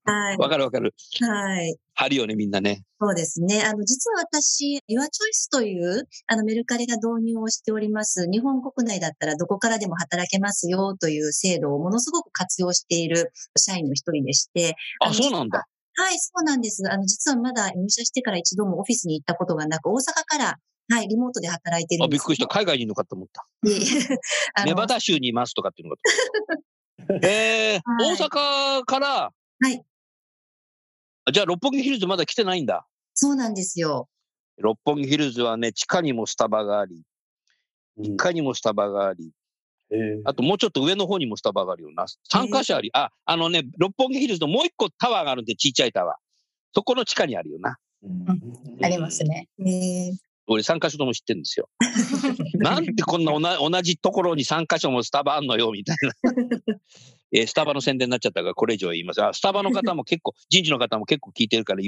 [0.06, 0.38] はい。
[0.38, 0.94] わかるわかる。
[1.22, 1.76] はい。
[1.96, 2.84] あるよね、みんなね。
[3.00, 3.64] そうですね。
[3.64, 8.28] あの、実は私、YourChoice という、あの、メルカリが導入をしております。
[8.32, 14.76] 日本国内だったらどこからでも働けますよという制度をものすごく活用している社員の一人でして。
[15.02, 15.66] あ、のそうなんだ。
[15.96, 16.84] はい、そうなんです。
[16.90, 20.58] あの、実はまだ入社してから一度もオフィスに行ったことがなく、大阪から、
[20.92, 22.08] はい、リモートで働いてるあ。
[22.08, 22.48] びっくりした。
[22.48, 23.46] 海外にいるのかと思った。
[24.66, 26.02] ネバダ州にいますとかっていうのか
[27.20, 27.28] と。
[27.28, 29.32] えー、はい大阪から、
[29.62, 29.84] はい。
[31.26, 32.86] あじゃあ、六本木ヒルズまだ来てないんだ。
[33.14, 34.08] そうなんですよ。
[34.58, 37.04] 六本木ヒルズはね、地下にもスタバがあり、
[38.00, 39.32] 1階にもスタバがあり、
[39.92, 42.06] えーあともうちょっと上の方にもスタバがあるよな。
[42.32, 46.16] 3カ所あり、あ、あのね、六本木ヒルズのもう一個タワーがあるんで、ちっちゃいタワー。
[46.74, 47.78] そこの地下にあるよな。
[48.84, 49.48] ありますね。
[49.60, 50.18] えー
[50.52, 51.70] 俺3カ所とも知ってるんですよ。
[52.58, 56.14] なんでこんな同じところに3カ所もスタバあんのよ、みたいな。
[57.32, 59.24] えースタバの宣伝になっちゃったから、これ以上は言います。
[59.24, 61.84] あ、スタバの方も結構、 人事の方も結構聞いてるから、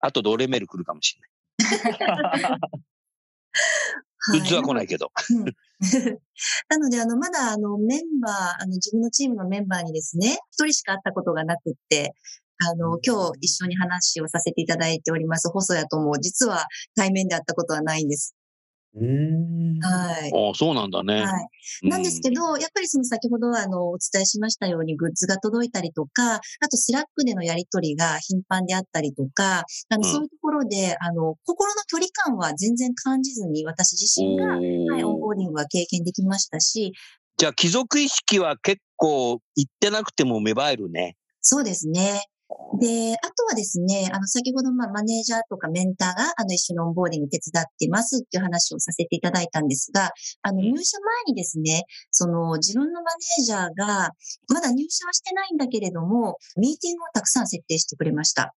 [0.00, 2.60] 後で俺メール来るかもしれない
[4.32, 5.10] グッズは来ないけど。
[6.68, 12.12] なので、あの、まだ、あの、メンバー、あの、自分のチームのメンバーにですね、一人しか会ったことがなくって、
[12.58, 18.34] あの、今日一緒に話をさせていただいております、細谷とも、実は対面で会ったことはないんです。
[18.96, 19.78] うーん。
[19.80, 20.32] はい。
[20.32, 21.14] あそうなんだね。
[21.22, 21.48] はい。
[21.84, 36.92] うんなんですけど、やっぱりその先ほどあのお伝えしましたようにグッズが届いたりとか、あとスラックでのやり取りが頻繁であったりとか、あのうんそういうところで、あの、心の距離感は全然感じずに私自身が、はい、オンボーディングは経験できましたし、
[37.36, 41.16] じゃあ、貴族意識は結構行ってなくても芽生えるね。
[41.42, 42.22] そうですね。
[42.80, 50.10] で、あとはですね、あの、先ほど、まあ、マネージャーとかメンターが、あの、一緒にオンボーディング手伝ってますっていう話をさせていただいたんですが、
[50.42, 54.10] あの、うん入社前にですね、その、自分のマネージャーが、
[54.48, 58.54] まだ入社はしてないんだけれども、ミーティングをたくさん設定してくれました。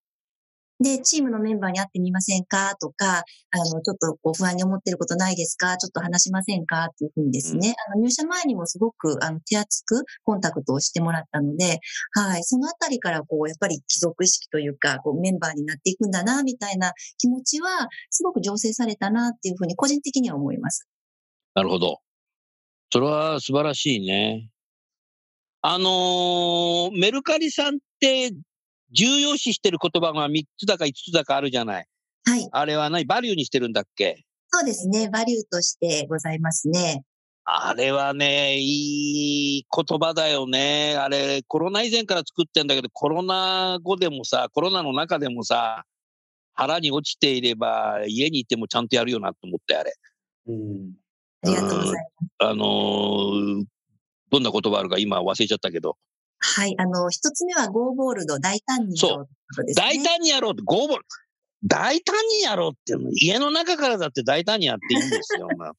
[0.82, 2.76] で、チームのメンバーに会ってみませんか？
[2.80, 3.20] とか、
[3.52, 5.76] あの、ちょっとこう不安に思ってることないですか？
[5.78, 6.86] ちょっと話しませんか？
[6.86, 11.80] っていうふうにですね、あの、入社前にもすごく、あの、手厚くコンタクトをしてもらったので、
[12.14, 12.44] はい。
[12.44, 20.88] そのあたりから、こう、やっぱり貴族意識というか、こう、メンバーになっていくんだな、みたいな気持ちは、すごく醸成されたな、っていうふうに、個人的には思います。
[21.56, 22.00] なるほど。
[22.94, 24.50] それは素晴らしいね。
[25.62, 28.32] あのーメルカリさんって
[28.92, 31.86] 重要視してる言葉が3つだか5つだかあるじゃない。
[32.26, 32.50] はい。
[32.52, 33.06] あれは何？
[33.06, 34.24] バリューにしてるんだっけ？
[34.50, 35.10] そうですね。
[35.10, 37.04] バリューとしてございますね。
[37.46, 40.96] あれはね、いい言葉だよね。
[40.98, 45.84] あれ、コロナ以前から作ってんだけど、コロナ後でもさ、コロナの中でもさ、
[46.54, 49.94] 腹に落ちていれば、家にいてもちゃんとやるよなと思って、あれ。
[50.48, 50.92] うん。
[51.44, 52.04] ありがとうございます。
[52.40, 53.66] あのー
[54.32, 55.98] どんな言葉あるか今忘れちゃったけど、
[56.40, 56.76] はい。
[56.80, 59.86] あの、一つ目は、ゴーボールド、大胆にやろうってことですね。
[59.86, 61.06] 大胆にやろうって、ゴーボール。
[61.66, 65.48] 大胆にやろうっていうの、家の中からだって大胆にやっていいんですよ。
[65.58, 65.74] まあ、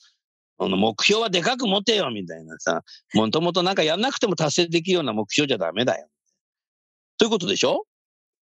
[0.58, 2.82] あの目標はでかく持てよ、みたいなさ。
[3.14, 6.08] もともとなんかやんなくても達成できるような目標じゃダメだよ。
[7.16, 7.86] ということでしょ？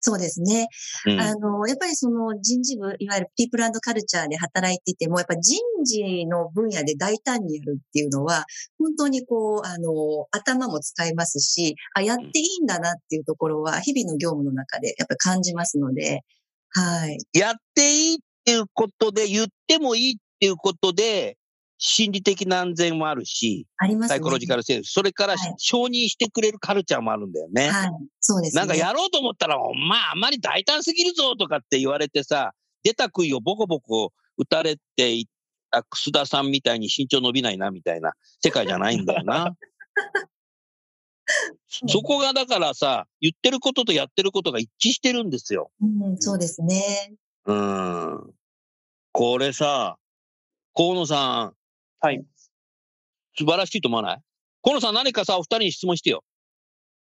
[0.07, 0.69] そうですね。
[1.07, 1.21] うん。
[1.21, 8.45] あの、やっぱりその人事部、いわゆるピープルカルチャーで働いていても、やっぱ人事の分野で大胆にやるっていうのは、
[8.79, 16.21] 本当にこう、あの、頭も使いますし、あ、やっていいんだなっていうところは、日々の業務の中でやっぱり感じますので、
[16.71, 17.19] はい。
[17.33, 21.37] やっていいっていうことで、言ってもいいっていうことで、
[21.78, 24.08] 心理的な安全もあるし、ありますね。
[24.08, 27.68] サイコロジカルセールス、それからはい承認してくれるカルチャーもあるんだよね。
[27.68, 27.90] はい。
[28.20, 28.60] そうですね。
[28.60, 35.24] なんかやろうと思ったら、お前あんまり大胆すぎるぞとかって言われてさ、出た杭をボコボコ打たれていっ
[35.70, 38.12] た楠田さんみたいに身長伸びないなみたいな
[38.42, 39.56] 世界じゃないんだよな。
[41.88, 45.70] そこがだからさ、言ってることとやってることが一致してるんですよ。
[45.82, 47.14] うん、そうですね。
[47.44, 48.34] うん。
[49.12, 49.98] これさ、
[50.74, 51.54] 河野さん、
[52.07, 52.25] はい。
[53.37, 54.19] 素晴らしいと思わない？
[54.62, 56.23] 河野さん何かさ、お二人に質問してよ。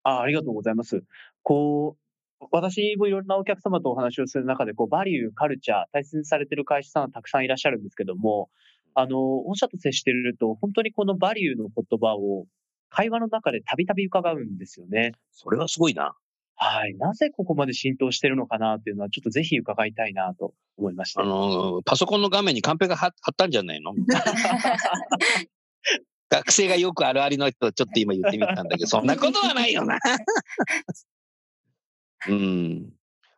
[0.01, 1.03] あありがとうございます。
[1.43, 1.95] こ
[2.41, 8.49] う、私もいろんなお客様とお話をする中で、こう、バリュー、カルチャー、大切にされてる会社さんはたくさんいらっしゃるんですけども、
[8.95, 12.47] あの、御社と接してると、本当にこのバリューの言葉を
[12.89, 15.11] 会話の中でたびたび伺うんですよね。
[15.31, 16.15] それはすごいな。
[16.61, 16.95] はい。
[16.97, 21.21] なぜここまで浸透してるのかなっていうのは、ちょっとぜひ伺いたいなと思いました。
[21.21, 23.93] あの、パソコンの画面にカンペが貼貼ったんじゃないの？
[26.29, 29.97] 学生がよくあるありの人、ちょっと今言ってみたんだけど、 そんなことはないよな。
[32.27, 32.89] うん。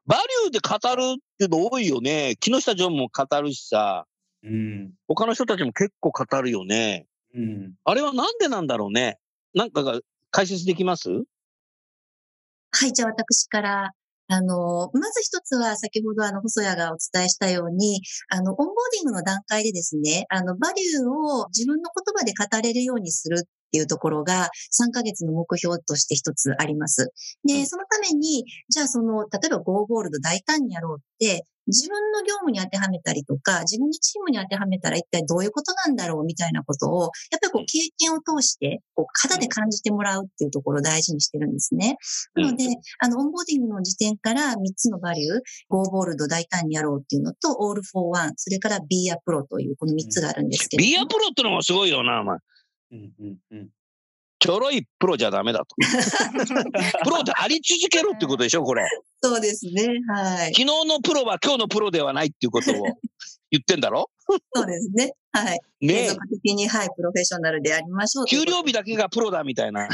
[0.07, 2.36] バリューで語るっていうの多いよね。
[2.39, 4.07] 木下ジョンも語るしさ、
[4.43, 4.93] うん。
[5.07, 7.05] 他の人たちも結構語るよね。
[7.36, 7.76] うん。
[7.86, 9.19] あれはなんでなんだろうね。
[9.53, 9.99] なんかが
[10.32, 11.09] 解説できます？
[12.74, 13.91] はい、じゃあ私から。
[14.34, 24.49] あの、まず一つは先ほどあの、細谷がお伝えしたように、あの、オンボーディングの段階でですね、あの、バリューを自分の言葉で語れるようにするっていうところが
[24.82, 27.11] 3ヶ月の目標として一つあります。
[27.47, 41.97] で、そのために、じゃあその、例えば Go ゴールド大胆にやろうって、自分の業務に当てはめたりとか、自分のチームに当てはめたら一体どういうことなんだろうみたいなことを、やっぱりこう経験を通して、こう肌で感じてもらうっていうところを大事にしてるんですね。
[42.36, 42.65] なので、
[42.99, 50.82] あの、オンボーディングの時点から3つのバリュー、Go ボールド大胆にやろうっていうのと、All for One、それから Be a Pro というこの3つがあるんですけど。
[50.82, 52.38] ビアプロってのがすごいよな、お前。
[52.92, 53.70] うんうんうん。
[54.39, 55.76] ちょろいプロじゃダメだと。
[57.04, 58.84] プロであり続けろってことでしょ、これ。
[59.22, 59.88] そうですね。
[60.08, 60.54] はい。
[60.54, 62.74] 昨日のプロは今日のプロではないっていうことを
[63.52, 64.10] 言ってんだろ？
[64.56, 65.14] そうですね。
[65.32, 65.60] はい。
[65.80, 69.88] 継ねえ続的に、はい、プロフェッショナルでありましょう給料日だけがプロだみたいな。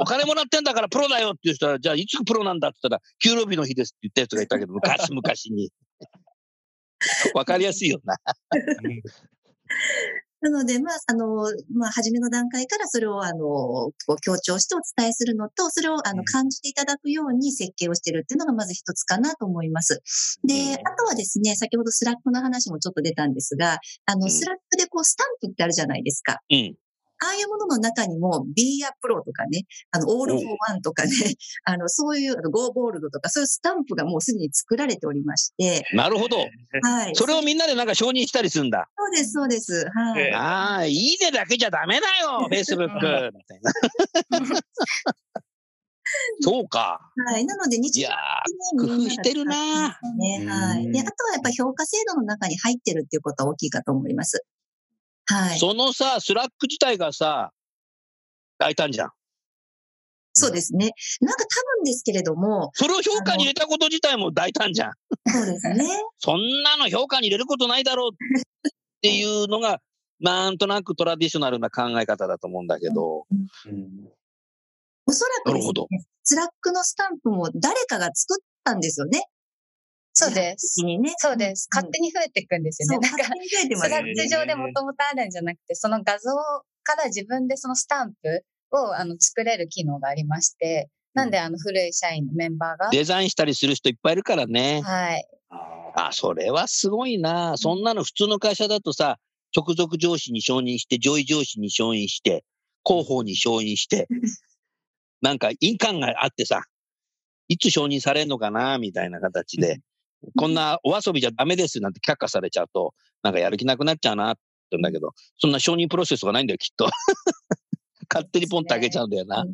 [0.00, 5.22] お金もらってんだからプロだよっていう人は、じゃあいつプロなんだって言ったら、給料日の日ですって言ったやつがいたけど、昔々
[5.54, 5.70] に。
[7.34, 8.16] わかりやすいよな。
[10.50, 11.26] なので、まあ、あの、
[11.74, 20.02] まあ、初めの段階からそれを、あの、こう強調してお伝えするのと、それを、あの、うん感じていただくように設計をしているっていうのがまず一つかなと思います。
[20.44, 26.40] で、あとはですね、先ほどスラックの話もちょっと出たんですが、あの、うんスラックでこう、スタンプってあるじゃないですか。
[26.50, 26.74] うん。
[27.18, 31.10] ああいうものの中にも、Be a Pro とかね、あの、All for One とかね、
[31.64, 36.38] あの、そういう、あの Go Bold とか、そういうスタンプがもうすでに作られておりまして、なるほど。
[36.82, 37.14] はい。
[37.14, 38.88] それをみんなでなんか承認したりするんだ。
[38.96, 39.86] そうです、そうです。
[39.94, 40.22] はい。
[40.22, 43.32] ええああ、いいねだけじゃダメだよ、Facebook!
[43.32, 43.72] みたいな。
[46.40, 47.00] そうか。
[47.26, 47.44] はい。
[47.44, 50.46] なので、い日常やー、工夫してるなね。
[50.46, 50.90] はい。
[50.92, 54.44] で、あとはやっぱ評価制度の中に入ってるっていうことは大きいかと思います。
[55.26, 55.58] はい。
[55.58, 57.52] そのさ、スラック自体がさ、
[58.58, 59.10] 大胆じゃん。
[60.32, 60.90] そうですね。
[61.20, 61.46] なんか多
[61.78, 64.92] 分ですけれども、それを評価に入れたこと自体も大胆じゃん。
[65.26, 65.84] そうですね。
[66.18, 68.70] そんなの評価に入れることないだろうっ
[69.00, 69.80] ていうのが、
[70.20, 73.26] なんとなくトラディショナルな考え方だと思うんだけど。
[73.30, 74.10] うん
[75.08, 75.60] おそらくね、
[76.24, 79.22] スラックのスタンプも誰かが作ったんですよね。
[80.18, 80.82] そうです。
[80.82, 80.98] ね。
[81.18, 81.68] そうです。
[81.70, 83.06] 勝手に増えていくんですよね。
[83.06, 86.30] なんか勝手に増えてますスラック上でもともとあるんじゃなくて、その画像
[86.84, 94.80] から自分でそのスタンプをあの作れる機能がありまして、なんであの古い社員のメンバーが、デザインしたりする人いっぱいいるからね。
[94.82, 95.26] はい。
[95.94, 97.58] あ、それはすごいな。
[97.58, 99.18] そんなの普通の会社だとさ、
[99.54, 102.42] 直属上司に承認して、上位上司に承認して、
[102.86, 104.06] 広報に承認して、
[105.20, 106.62] なんか印鑑があってさ、
[107.48, 109.80] いつ承認されるのかな、みたいな形で、
[110.36, 114.40] こんなお遊びじゃダメですなんて却下されちゃうと、なんかやる気なくなっちゃうなって
[114.72, 116.88] 言うんだけど、そんな承認プロセスがないんだよ、きっと。
[118.12, 119.44] 勝手にポンってあげちゃうんだよな。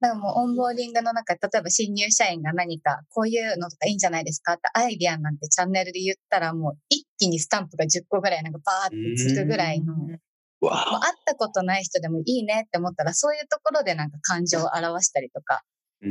[0.00, 15.62] だからもうオンボーディングの中で、例えば新入社員が何かこういうのとかいいんじゃないですかってアイディアなんてチャンネルで言ったらもう一気にスタンプが10個ぐらいなんかバーってつくぐらいの、会ったことない人でもいいねって思ったらそういうところでなんか感情を表したりとか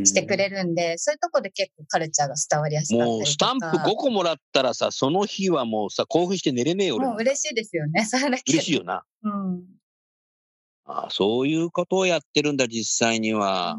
[0.05, 3.17] してくれるんで、そういうところで結構カルチャーが伝わりやすかったりとか。
[3.17, 7.21] もうスタンプ5個もらったらさ、その日はもうさ、興奮して寝れねえよ、俺ももう。
[7.21, 8.05] 嬉しいですよね。
[8.05, 8.57] それだけで。
[8.57, 9.03] 嬉しいよな。
[9.23, 9.63] うん。
[10.85, 13.77] あそういうことをやってるんだ、実際には。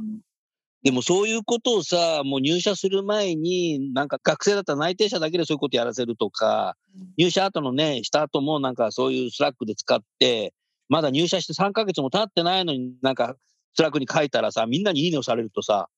[0.83, 6.77] でもそういうことをさ、もう入社する前に、なんか学生だったら内定者だけでそういうことやらせるとか、
[7.17, 10.53] 入社後のね、した後もなんかそういうスラックで使って、
[10.91, 13.37] まだ入社して3ヶ月も経ってないのになんか
[13.75, 15.89] スラックに書いたらさ、みんなにいいねをされるとさ、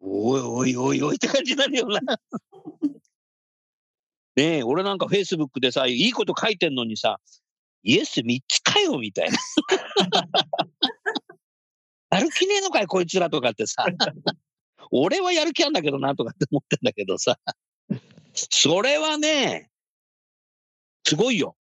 [0.00, 2.00] おいおいおいおいって感じになるよな。
[4.36, 7.20] ねえ、俺なんかフェイスブックでさ、いいこと書いてんのにさ、
[7.82, 9.38] イエス3つかよみたいな。
[12.10, 13.86] やる気ねえのかい、こいつらとかってさ。
[14.92, 17.38] 俺はやる気あんだけどなとかって思ってんだけどさ。
[18.34, 19.70] それはね、
[21.04, 21.56] すごいよ。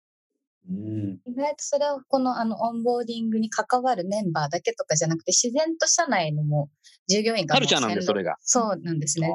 [0.69, 1.19] うん。
[1.25, 6.69] 意外とそれはこのあのオンボーディングに関わるメンバーだけとかじゃなくて自然と社内のも
[7.07, 8.37] 従業員がカルチャーなんでそれが。
[8.41, 9.29] そうなんですね。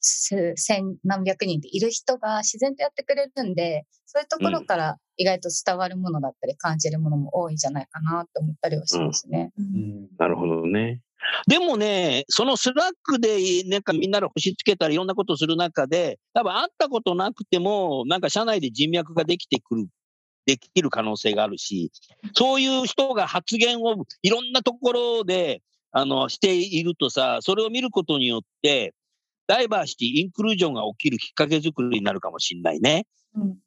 [0.00, 9.52] す千何百人っている人が自然とやってくれるんで、そういうところから意外と伝わるものだったり感じるものも多いんじゃないかなと思ったりはしますね。
[9.58, 10.08] うん。
[10.18, 11.00] なるほどね。
[11.46, 19.86] でもね、そのスラックで、なんかみんなで星つけたりいろんなことをする中で、多分会ったことなくても、なんか社内で人脈ができてくる、
[20.46, 21.90] できる可能性があるし、
[22.34, 28.94] そういう人が発言をいろんなところで、あの、しているとさ、それを見ることによって、
[29.46, 33.06] ダイバーシティ、インクルージョンが起きるきっかけ作りになるかもしれないね。
[33.34, 33.58] うん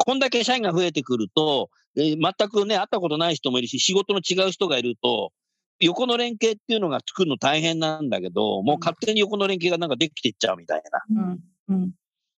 [0.00, 5.32] こんだけ社員が増えてくると、えー全くね、会ったことない人もいるし、仕事の違う人がいると、
[5.80, 11.40] 横の連携っていうのが作るの大変なんだけど、もう勝手に横の連携がなんかできていっちゃうみたいな。
[11.68, 11.74] うん。
[11.74, 11.90] うん。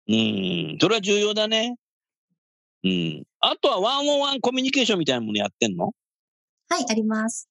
[0.08, 1.76] うん、それは重要だね。
[2.84, 3.24] うん。
[3.40, 5.94] あとはワンオンワンコミュニケーションみたいなものやってんの？
[6.70, 7.50] はい、あります。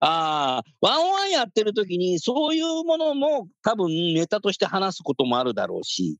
[0.00, 6.18] ああ、ワンオンワンやってる時に、そういうものも多分ネタとして話すこともあるだろうし、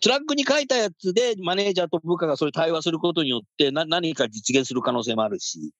[0.00, 5.72] スラックに書いたやつでマネージャーと部下がそれ対話することによってな何か実現する可能性もあるし、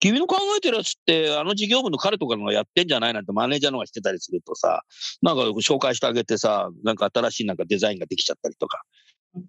[0.00, 4.82] 君の考えてるやつって、あの事業部の彼とかのがやってんじゃないなんてマネージャーのがしてたりするとさ、
[5.20, 8.82] なんか紹介してあげてさ、なんか新しいなんかデザインができちゃったりとか、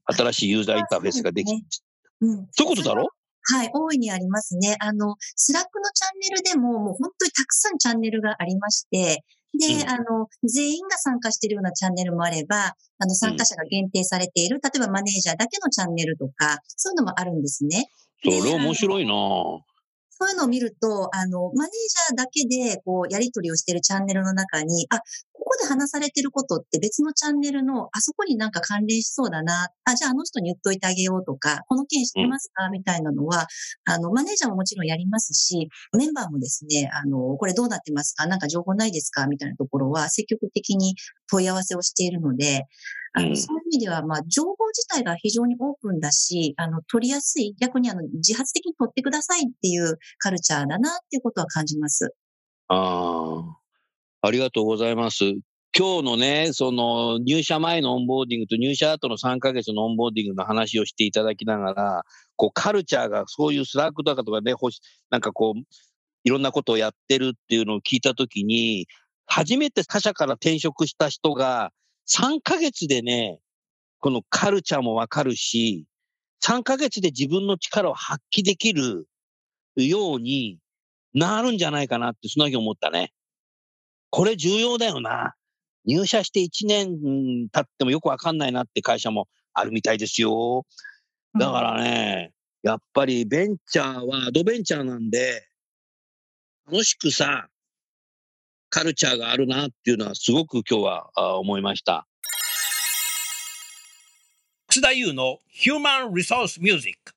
[0.06, 1.84] 新しいユーザーインターフェースができ、そうです
[2.22, 2.48] うん。
[2.52, 3.08] そういうことだろ？
[3.52, 4.78] はい、大いにありますね。
[4.80, 9.24] あの、 Slack のチャンネルでも、もう本当にたくさんチャンネルがありまして、
[9.58, 17.90] で、うんあの、全員が参加しているようなチャンネルもあれば、あの、参加者が限定されている、例えばマネージャーだけのチャンネルとか、そういうのもあるんですね。
[18.24, 19.60] そでれ面白いなぁ
[20.20, 25.00] そういうのを見ると、あの、マネージャーだけで、こう、やり取りをしているチャンネルの中に、あ、
[25.32, 29.70] ここで話されてることって別のチャンネルの、あそこになんか関連しそうだな。
[29.86, 33.48] あ、じゃああの人に言っといてあげようとか、この件知ってますか、みたいなのは、
[33.86, 38.28] あの、マネージャーももちろんやりますし、メンバーもですね、あの、これどうなってますか？
[38.28, 39.26] なんか情報ないですか？
[39.28, 40.96] みたいなところは積極的に
[41.32, 42.66] 問い合わせをしているので、
[43.14, 52.14] あの、うんそういう意味では、まあ、情報自体が非常にオープンだし、あの、取りやすい、逆にあの、自発的に取ってくださいっていうカルチャーだなっていうことは感じます。
[52.68, 53.44] あ
[54.22, 55.24] あ、ありがとうございます。
[55.78, 62.04] 今日のね、その入社前のオンボーディングと入社後の3ヶ月のオンボーディングの話をしていただきながら、
[62.36, 64.82] こうカルチャーがそういう Slack とかとかね、ほし
[65.12, 65.62] なんかこう、
[66.24, 68.88] いろんなことをやってるっていうのを聞いたときに、
[69.26, 71.72] 初めて他社から転職した人が
[72.12, 73.40] 3ヶ月でね、
[74.00, 75.86] このカルチャーもわかるし、
[76.44, 79.08] 3ヶ月で自分の力を発揮できる
[79.76, 80.58] ように
[81.14, 83.12] なるんじゃないかなって、その時思ったね。
[84.10, 85.36] これ重要だよな。
[85.86, 90.66] 入社して1年経ってもよくわかんないなって会社もあるみたいですよ。
[91.38, 92.32] だからね、
[92.64, 95.48] やっぱりベンチャーはアドベンチャーなんで、
[96.66, 97.48] 楽しくさ、
[98.72, 102.06] カルチャーがあるなっていうのはすごく今日は思いました。
[104.68, 107.14] 楠田優のヒューマン・リソース・ミュージック。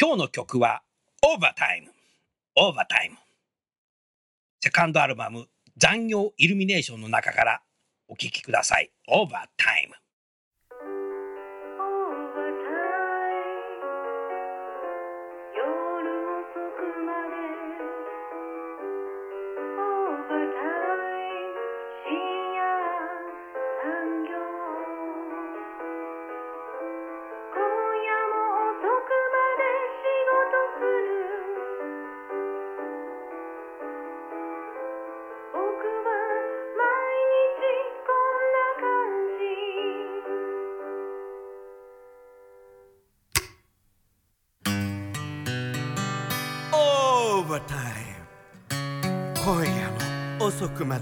[0.00, 0.82] 今日の曲は
[1.22, 1.92] オーバータイム。
[2.56, 3.16] オーバータイム。
[4.60, 5.46] セカンドアルバム
[5.76, 7.60] 残業イルミネーションの中から
[8.10, 8.90] お聴きください。
[9.06, 9.99] オーバータイム。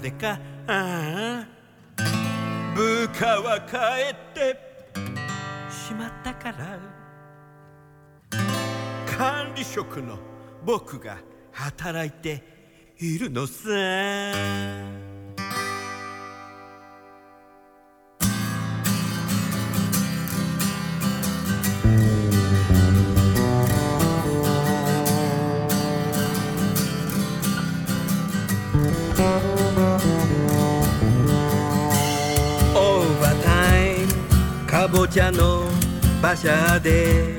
[0.09, 0.39] でか。
[0.67, 1.47] ああ。
[2.75, 3.75] 部下は帰
[4.11, 4.69] って。
[5.69, 6.79] しまったから。
[9.17, 10.17] 管理職の
[10.65, 11.17] 僕が
[11.51, 12.43] 働いて
[12.99, 13.69] いるのさ
[35.09, 35.63] ムかぼちゃの
[36.19, 37.35] 馬車で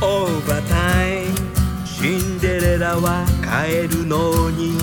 [0.00, 1.34] オーバータイム
[1.84, 4.78] シンデレラは帰るのに。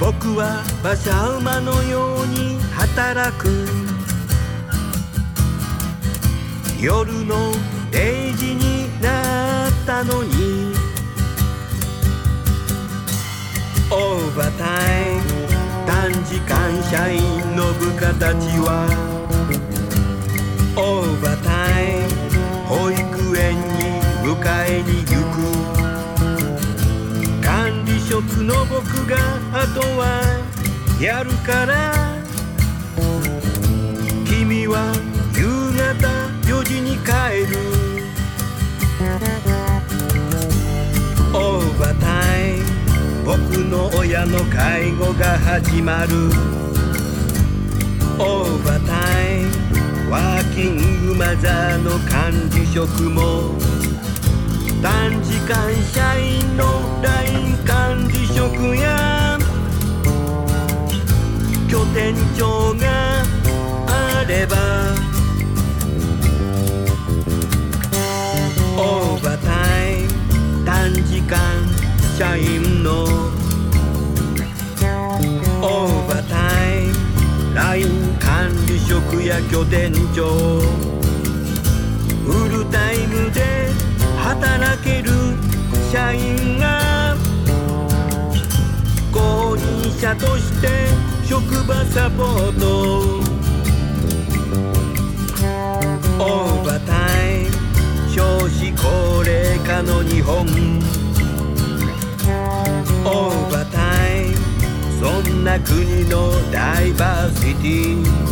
[0.00, 3.48] 僕は馬車馬のように働く。
[6.80, 7.52] 夜の
[7.92, 10.74] 0時になったのに。
[13.90, 14.64] オーバータ
[15.08, 15.41] イム。
[15.86, 17.20] 短時間社員
[17.56, 18.86] の部下たちは
[20.76, 22.32] オーバータイム
[22.66, 24.30] 保育園に迎
[24.66, 25.36] えに行く。
[27.44, 29.16] 管理職の僕が
[29.52, 30.22] あとは
[31.00, 31.92] やるから。
[34.24, 34.94] 君は
[35.34, 35.42] 夕
[35.76, 36.08] 方
[36.48, 37.10] 4時に帰
[37.50, 37.52] る。
[41.34, 42.06] オーバータ
[42.38, 42.61] イム
[43.24, 46.30] 僕の親の介護が始まる。
[48.18, 48.92] オーバータ
[49.30, 49.44] イ
[50.06, 53.56] ムワーキングマザーの管理職も。
[54.82, 56.64] 短時間社員の
[57.00, 59.38] LINE 管理職や
[61.70, 62.91] 拠点長が
[79.32, 80.66] や拠点長フ
[82.50, 83.70] ルタイムで
[84.18, 85.10] 働ける
[85.90, 87.16] 社員が
[89.10, 90.68] 後任者として
[91.24, 93.22] 職場サポート
[96.18, 96.92] オーバータ
[97.30, 97.50] イム
[98.10, 100.46] 少子高齢化の日本。
[103.04, 103.78] オーバータ
[104.14, 104.36] イム
[105.00, 108.31] そんな国のダイバーシティ。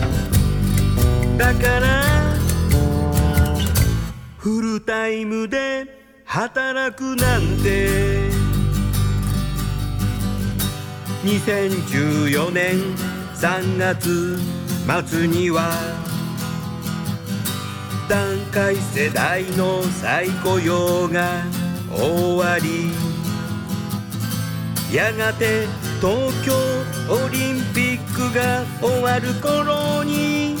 [1.41, 2.03] だから
[4.37, 5.87] フルタイムで
[6.23, 8.29] 働くなんて。
[11.23, 12.77] 2014年
[13.35, 14.39] 3月
[15.09, 15.71] 末には
[18.07, 21.43] 団塊世代の再雇用が
[21.91, 22.91] 終わり。
[24.95, 25.65] やがて
[25.99, 26.53] 東京
[27.09, 30.60] オリンピックが終わる頃に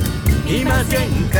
[0.51, 1.39] いませんか？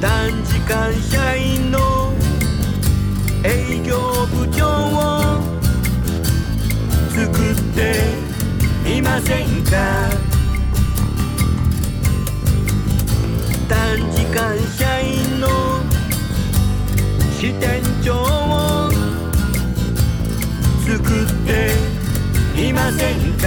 [0.00, 2.12] 短時間社員の
[3.44, 3.96] 営業
[4.34, 5.40] 部長を
[7.10, 7.94] 作って
[8.90, 10.10] いませんか？
[13.68, 15.48] 短時間社員の
[17.38, 18.90] 支店長を
[20.84, 21.70] 作って
[22.60, 23.44] いませんか？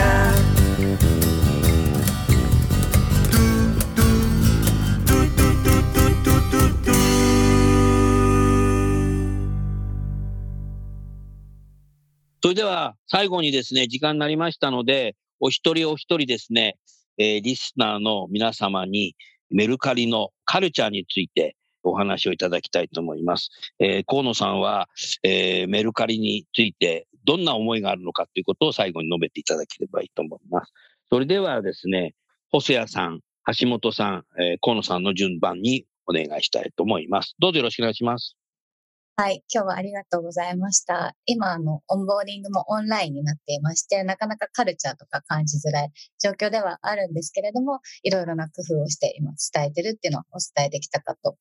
[12.48, 16.78] それでは最後にですね、時間になりましたので、お一人お一人ですね、
[17.18, 19.18] えーリスナーの皆様に
[19.50, 23.50] メルカリのカルチャーについてお話をいただきたいと思います。
[23.80, 24.88] えー河野さんは、
[25.24, 30.72] えーメルカリについてどんな思いがあるのかということを最後に述べていただければいいと思います。
[31.12, 32.16] それではですね、
[32.54, 33.20] 細谷さん、
[33.60, 37.36] 橋本さん、えー河野さんの順番にお願いしたいと思います。
[37.40, 38.38] どうぞよろしくお願いします。
[39.20, 41.16] はい、今日はありがとうございました。
[41.26, 45.92] 今、あの、オンボーディングもオンラインになっていまして、なかなかカルチャーとか感じづらい
[46.22, 51.36] 状況ではあるんですけれども、いろいろな工夫をして今伝えてるっていうのをお伝えできたかと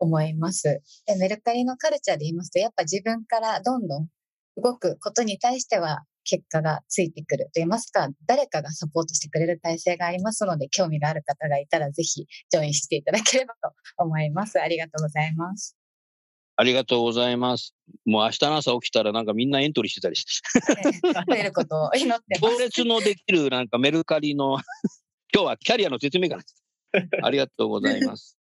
[0.00, 0.82] 思います。
[1.06, 4.08] で、メルカリのカルチャーで言いますと、やっぱ自分からどんどん
[4.56, 14.60] 動くことに対しては結果がついてくると言いますか、誰かがサポートしてくれる体制がありますので、興味がある方がいたらぜひジョインしていただければと思います。
[14.60, 15.76] ありがとうございます。
[16.56, 17.74] ありがとうございます。
[18.04, 20.42] もう明日の朝起きたらなんかみんなエントリーしてたりして。
[21.28, 22.58] 増えることを祈ってます行。
[22.58, 24.58] 列のできるなんかメルカリの
[25.34, 26.62] 今日はキャリアの説明会です。
[27.22, 28.38] ありがとうございます。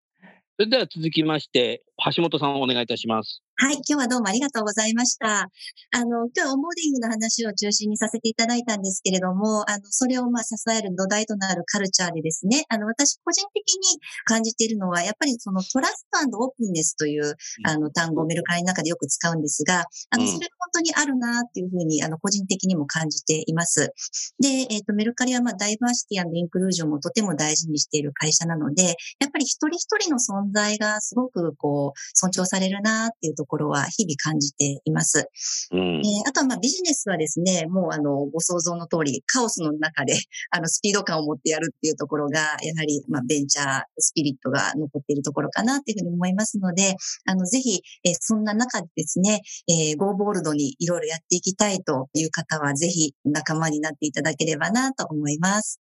[0.57, 1.84] それでは続きまして、
[2.14, 3.43] 橋本さんお願いいたします。
[3.62, 5.51] はい、今日はどうもありがとうございました。
[5.91, 17.36] あの、今日はオンボーディングの話を中心にさせていただいたんですけれども、あの、それをまあ支える土台となるカルチャーでですね、あの、私個人的に感じているのは、やっぱりそのトラストオープンネスという、
[17.66, 23.91] あの、単語をメルカリの中でよく使うんですが、あの、うんそれが本当にあるなっていうふうに、あの、個人的にも感じています。
[24.39, 35.27] で、えっ、と、メルカリはまあ、ダイバーシティインクルージョンもとても大事にしている会社なので、やっぱり一人一人の存在がすごくこう、尊重されるなっていうところころは日々感じています。
[35.71, 40.13] うんえーあとはまあビジネスはですね、もうあの、ご想像の通り、カオスの中で、
[40.51, 42.45] あの、スピード感を持ってやるっていうところが、や
[42.75, 46.95] はり、まあ、ベンチャースピリットが残っているところかなっていうふうに思いますので、
[47.25, 55.79] あの、ぜひ、えーそんな中でですね、えー、ゴーボールドにいろいろやっていきたいという方は、ぜひ仲間になっていただければなと思います。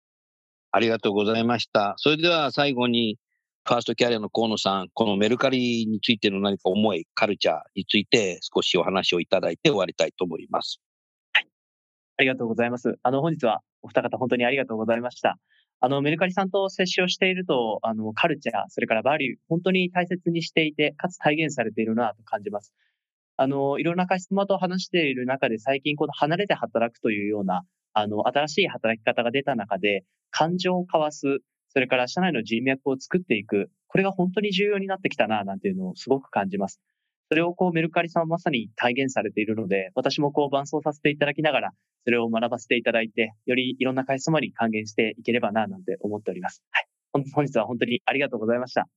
[0.71, 1.95] ありがとうございました。
[1.97, 3.17] それでは最後に、
[3.67, 10.79] ファーストキャリアの河野さん、このメルカリについての何か思い、カルチャーについて少しお話をいただいて終わりたいと思います。
[11.33, 11.41] あ
[12.21, 12.95] りがとうございます。
[13.03, 15.37] あの、本日はお二方本当にありがとうございました。
[15.81, 22.73] あの、メルカリさんと接種をしていると、あの、カルチャー、それからバリュー、本当に大切にしていて、かつ体現されているなと感じます。
[23.35, 31.41] あの、いろんなカスタマーと話している中で、最近この離れて働くというような、あの、新しい働き方が出た中で、感情を交わす、
[31.77, 36.81] それから社内の人脈を作っていく、これが本当に重要になってきたな、なんていうのをすごく感じます。
[37.29, 41.71] それをこうメルカリさんはまさに体現されているので、私もこう伴走させていただきながら、
[42.03, 46.63] それを学ばせていただいて、よりいろんな会社様に還元していければな、なんて思っております。
[46.71, 46.87] はい。
[47.13, 48.87] 本本日は本当にありがとうございました。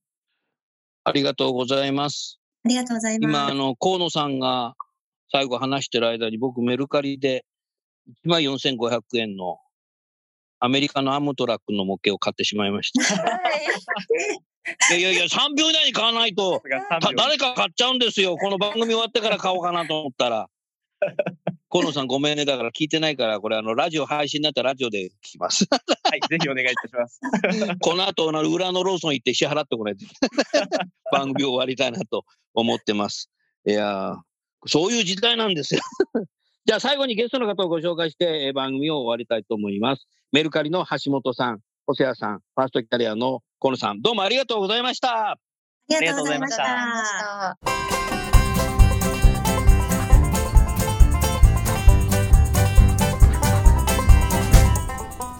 [1.04, 2.40] ありがとうございます。
[2.64, 3.52] ありがとうござい今、ます。
[3.52, 4.74] あの、河野さんが
[5.30, 7.44] 最後話してる間に僕メルカリで
[8.24, 9.58] 14,500円の
[10.60, 13.02] アメリカのアムトラックの模型を買ってしまいました。
[14.90, 16.62] いやいやいや、3秒以内に買わないと、
[17.00, 18.36] た誰か買っちゃうんですよ。
[18.36, 20.48] この番組終わってから買おうかなと思ったら。
[21.70, 22.44] 河野さんごめんね。
[22.44, 25.66] だから聞いてないから、これあの、ラジオ配信になったらラジオで聞きます。
[25.70, 27.20] はい、ぜひお願いいたします。
[27.80, 30.04] この後、裏のローソン行って支払ってこないと。
[31.12, 33.30] 番組終わりたいなと思ってます。
[33.66, 34.18] いやー
[34.66, 35.80] そういう時代なんですよ。
[36.66, 40.06] じゃあ最後にゲストの方をご紹介してえー番組を終わりたいと思います。
[40.30, 45.30] メルカリの橋本さん、細谷さん、ファーストキャリアの河野さん、どうもありがとうございました。
[45.32, 45.36] あ
[45.88, 47.58] りがとうございました。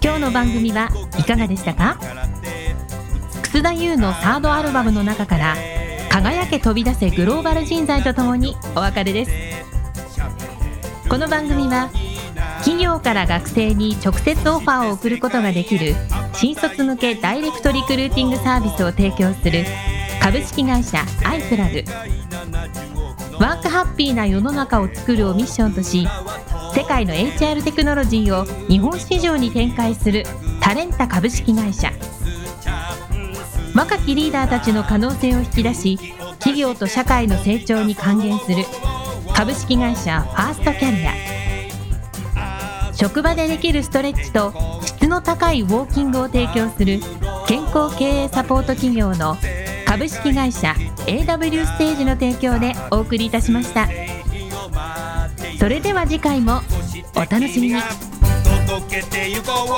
[0.02, 1.98] 今日の番組はいかがでしたか？
[3.42, 5.54] 楠田優のサードアルバムの中から
[6.10, 9.79] 「輝け飛び出せグローバル人材」とともにお別れです
[11.10, 11.90] この番組は
[12.58, 15.96] 企業から学生に直接オファーを送ることができる
[16.34, 19.64] 新卒向けダイレクトリクルーティングサービスを提供する
[20.22, 21.82] 株式会社アイプラグ。
[23.40, 26.06] ワークハッピーな世の中を作るをミッションとし
[26.76, 30.22] 世界の HR テクノロジーを日本市場に展開する
[30.60, 31.90] タレンタ株式会社。
[33.80, 35.96] 若きリーダーたちの可能性を引き出し
[36.38, 38.66] 企業と社会の成長に還元する。
[39.34, 41.14] 株式会社ファーストキャリア。
[42.92, 44.52] 職場でできるストレッチと
[44.84, 47.00] 質の高いウォーキングを提供する
[47.46, 49.38] 健康経営サポート企業の
[49.86, 50.74] 株式会社
[51.06, 53.88] AW ステージの提供でお送りいたしました。
[55.58, 56.60] それでは次回も
[57.16, 57.80] お楽しみに。
[58.66, 59.68] 届けてゆこう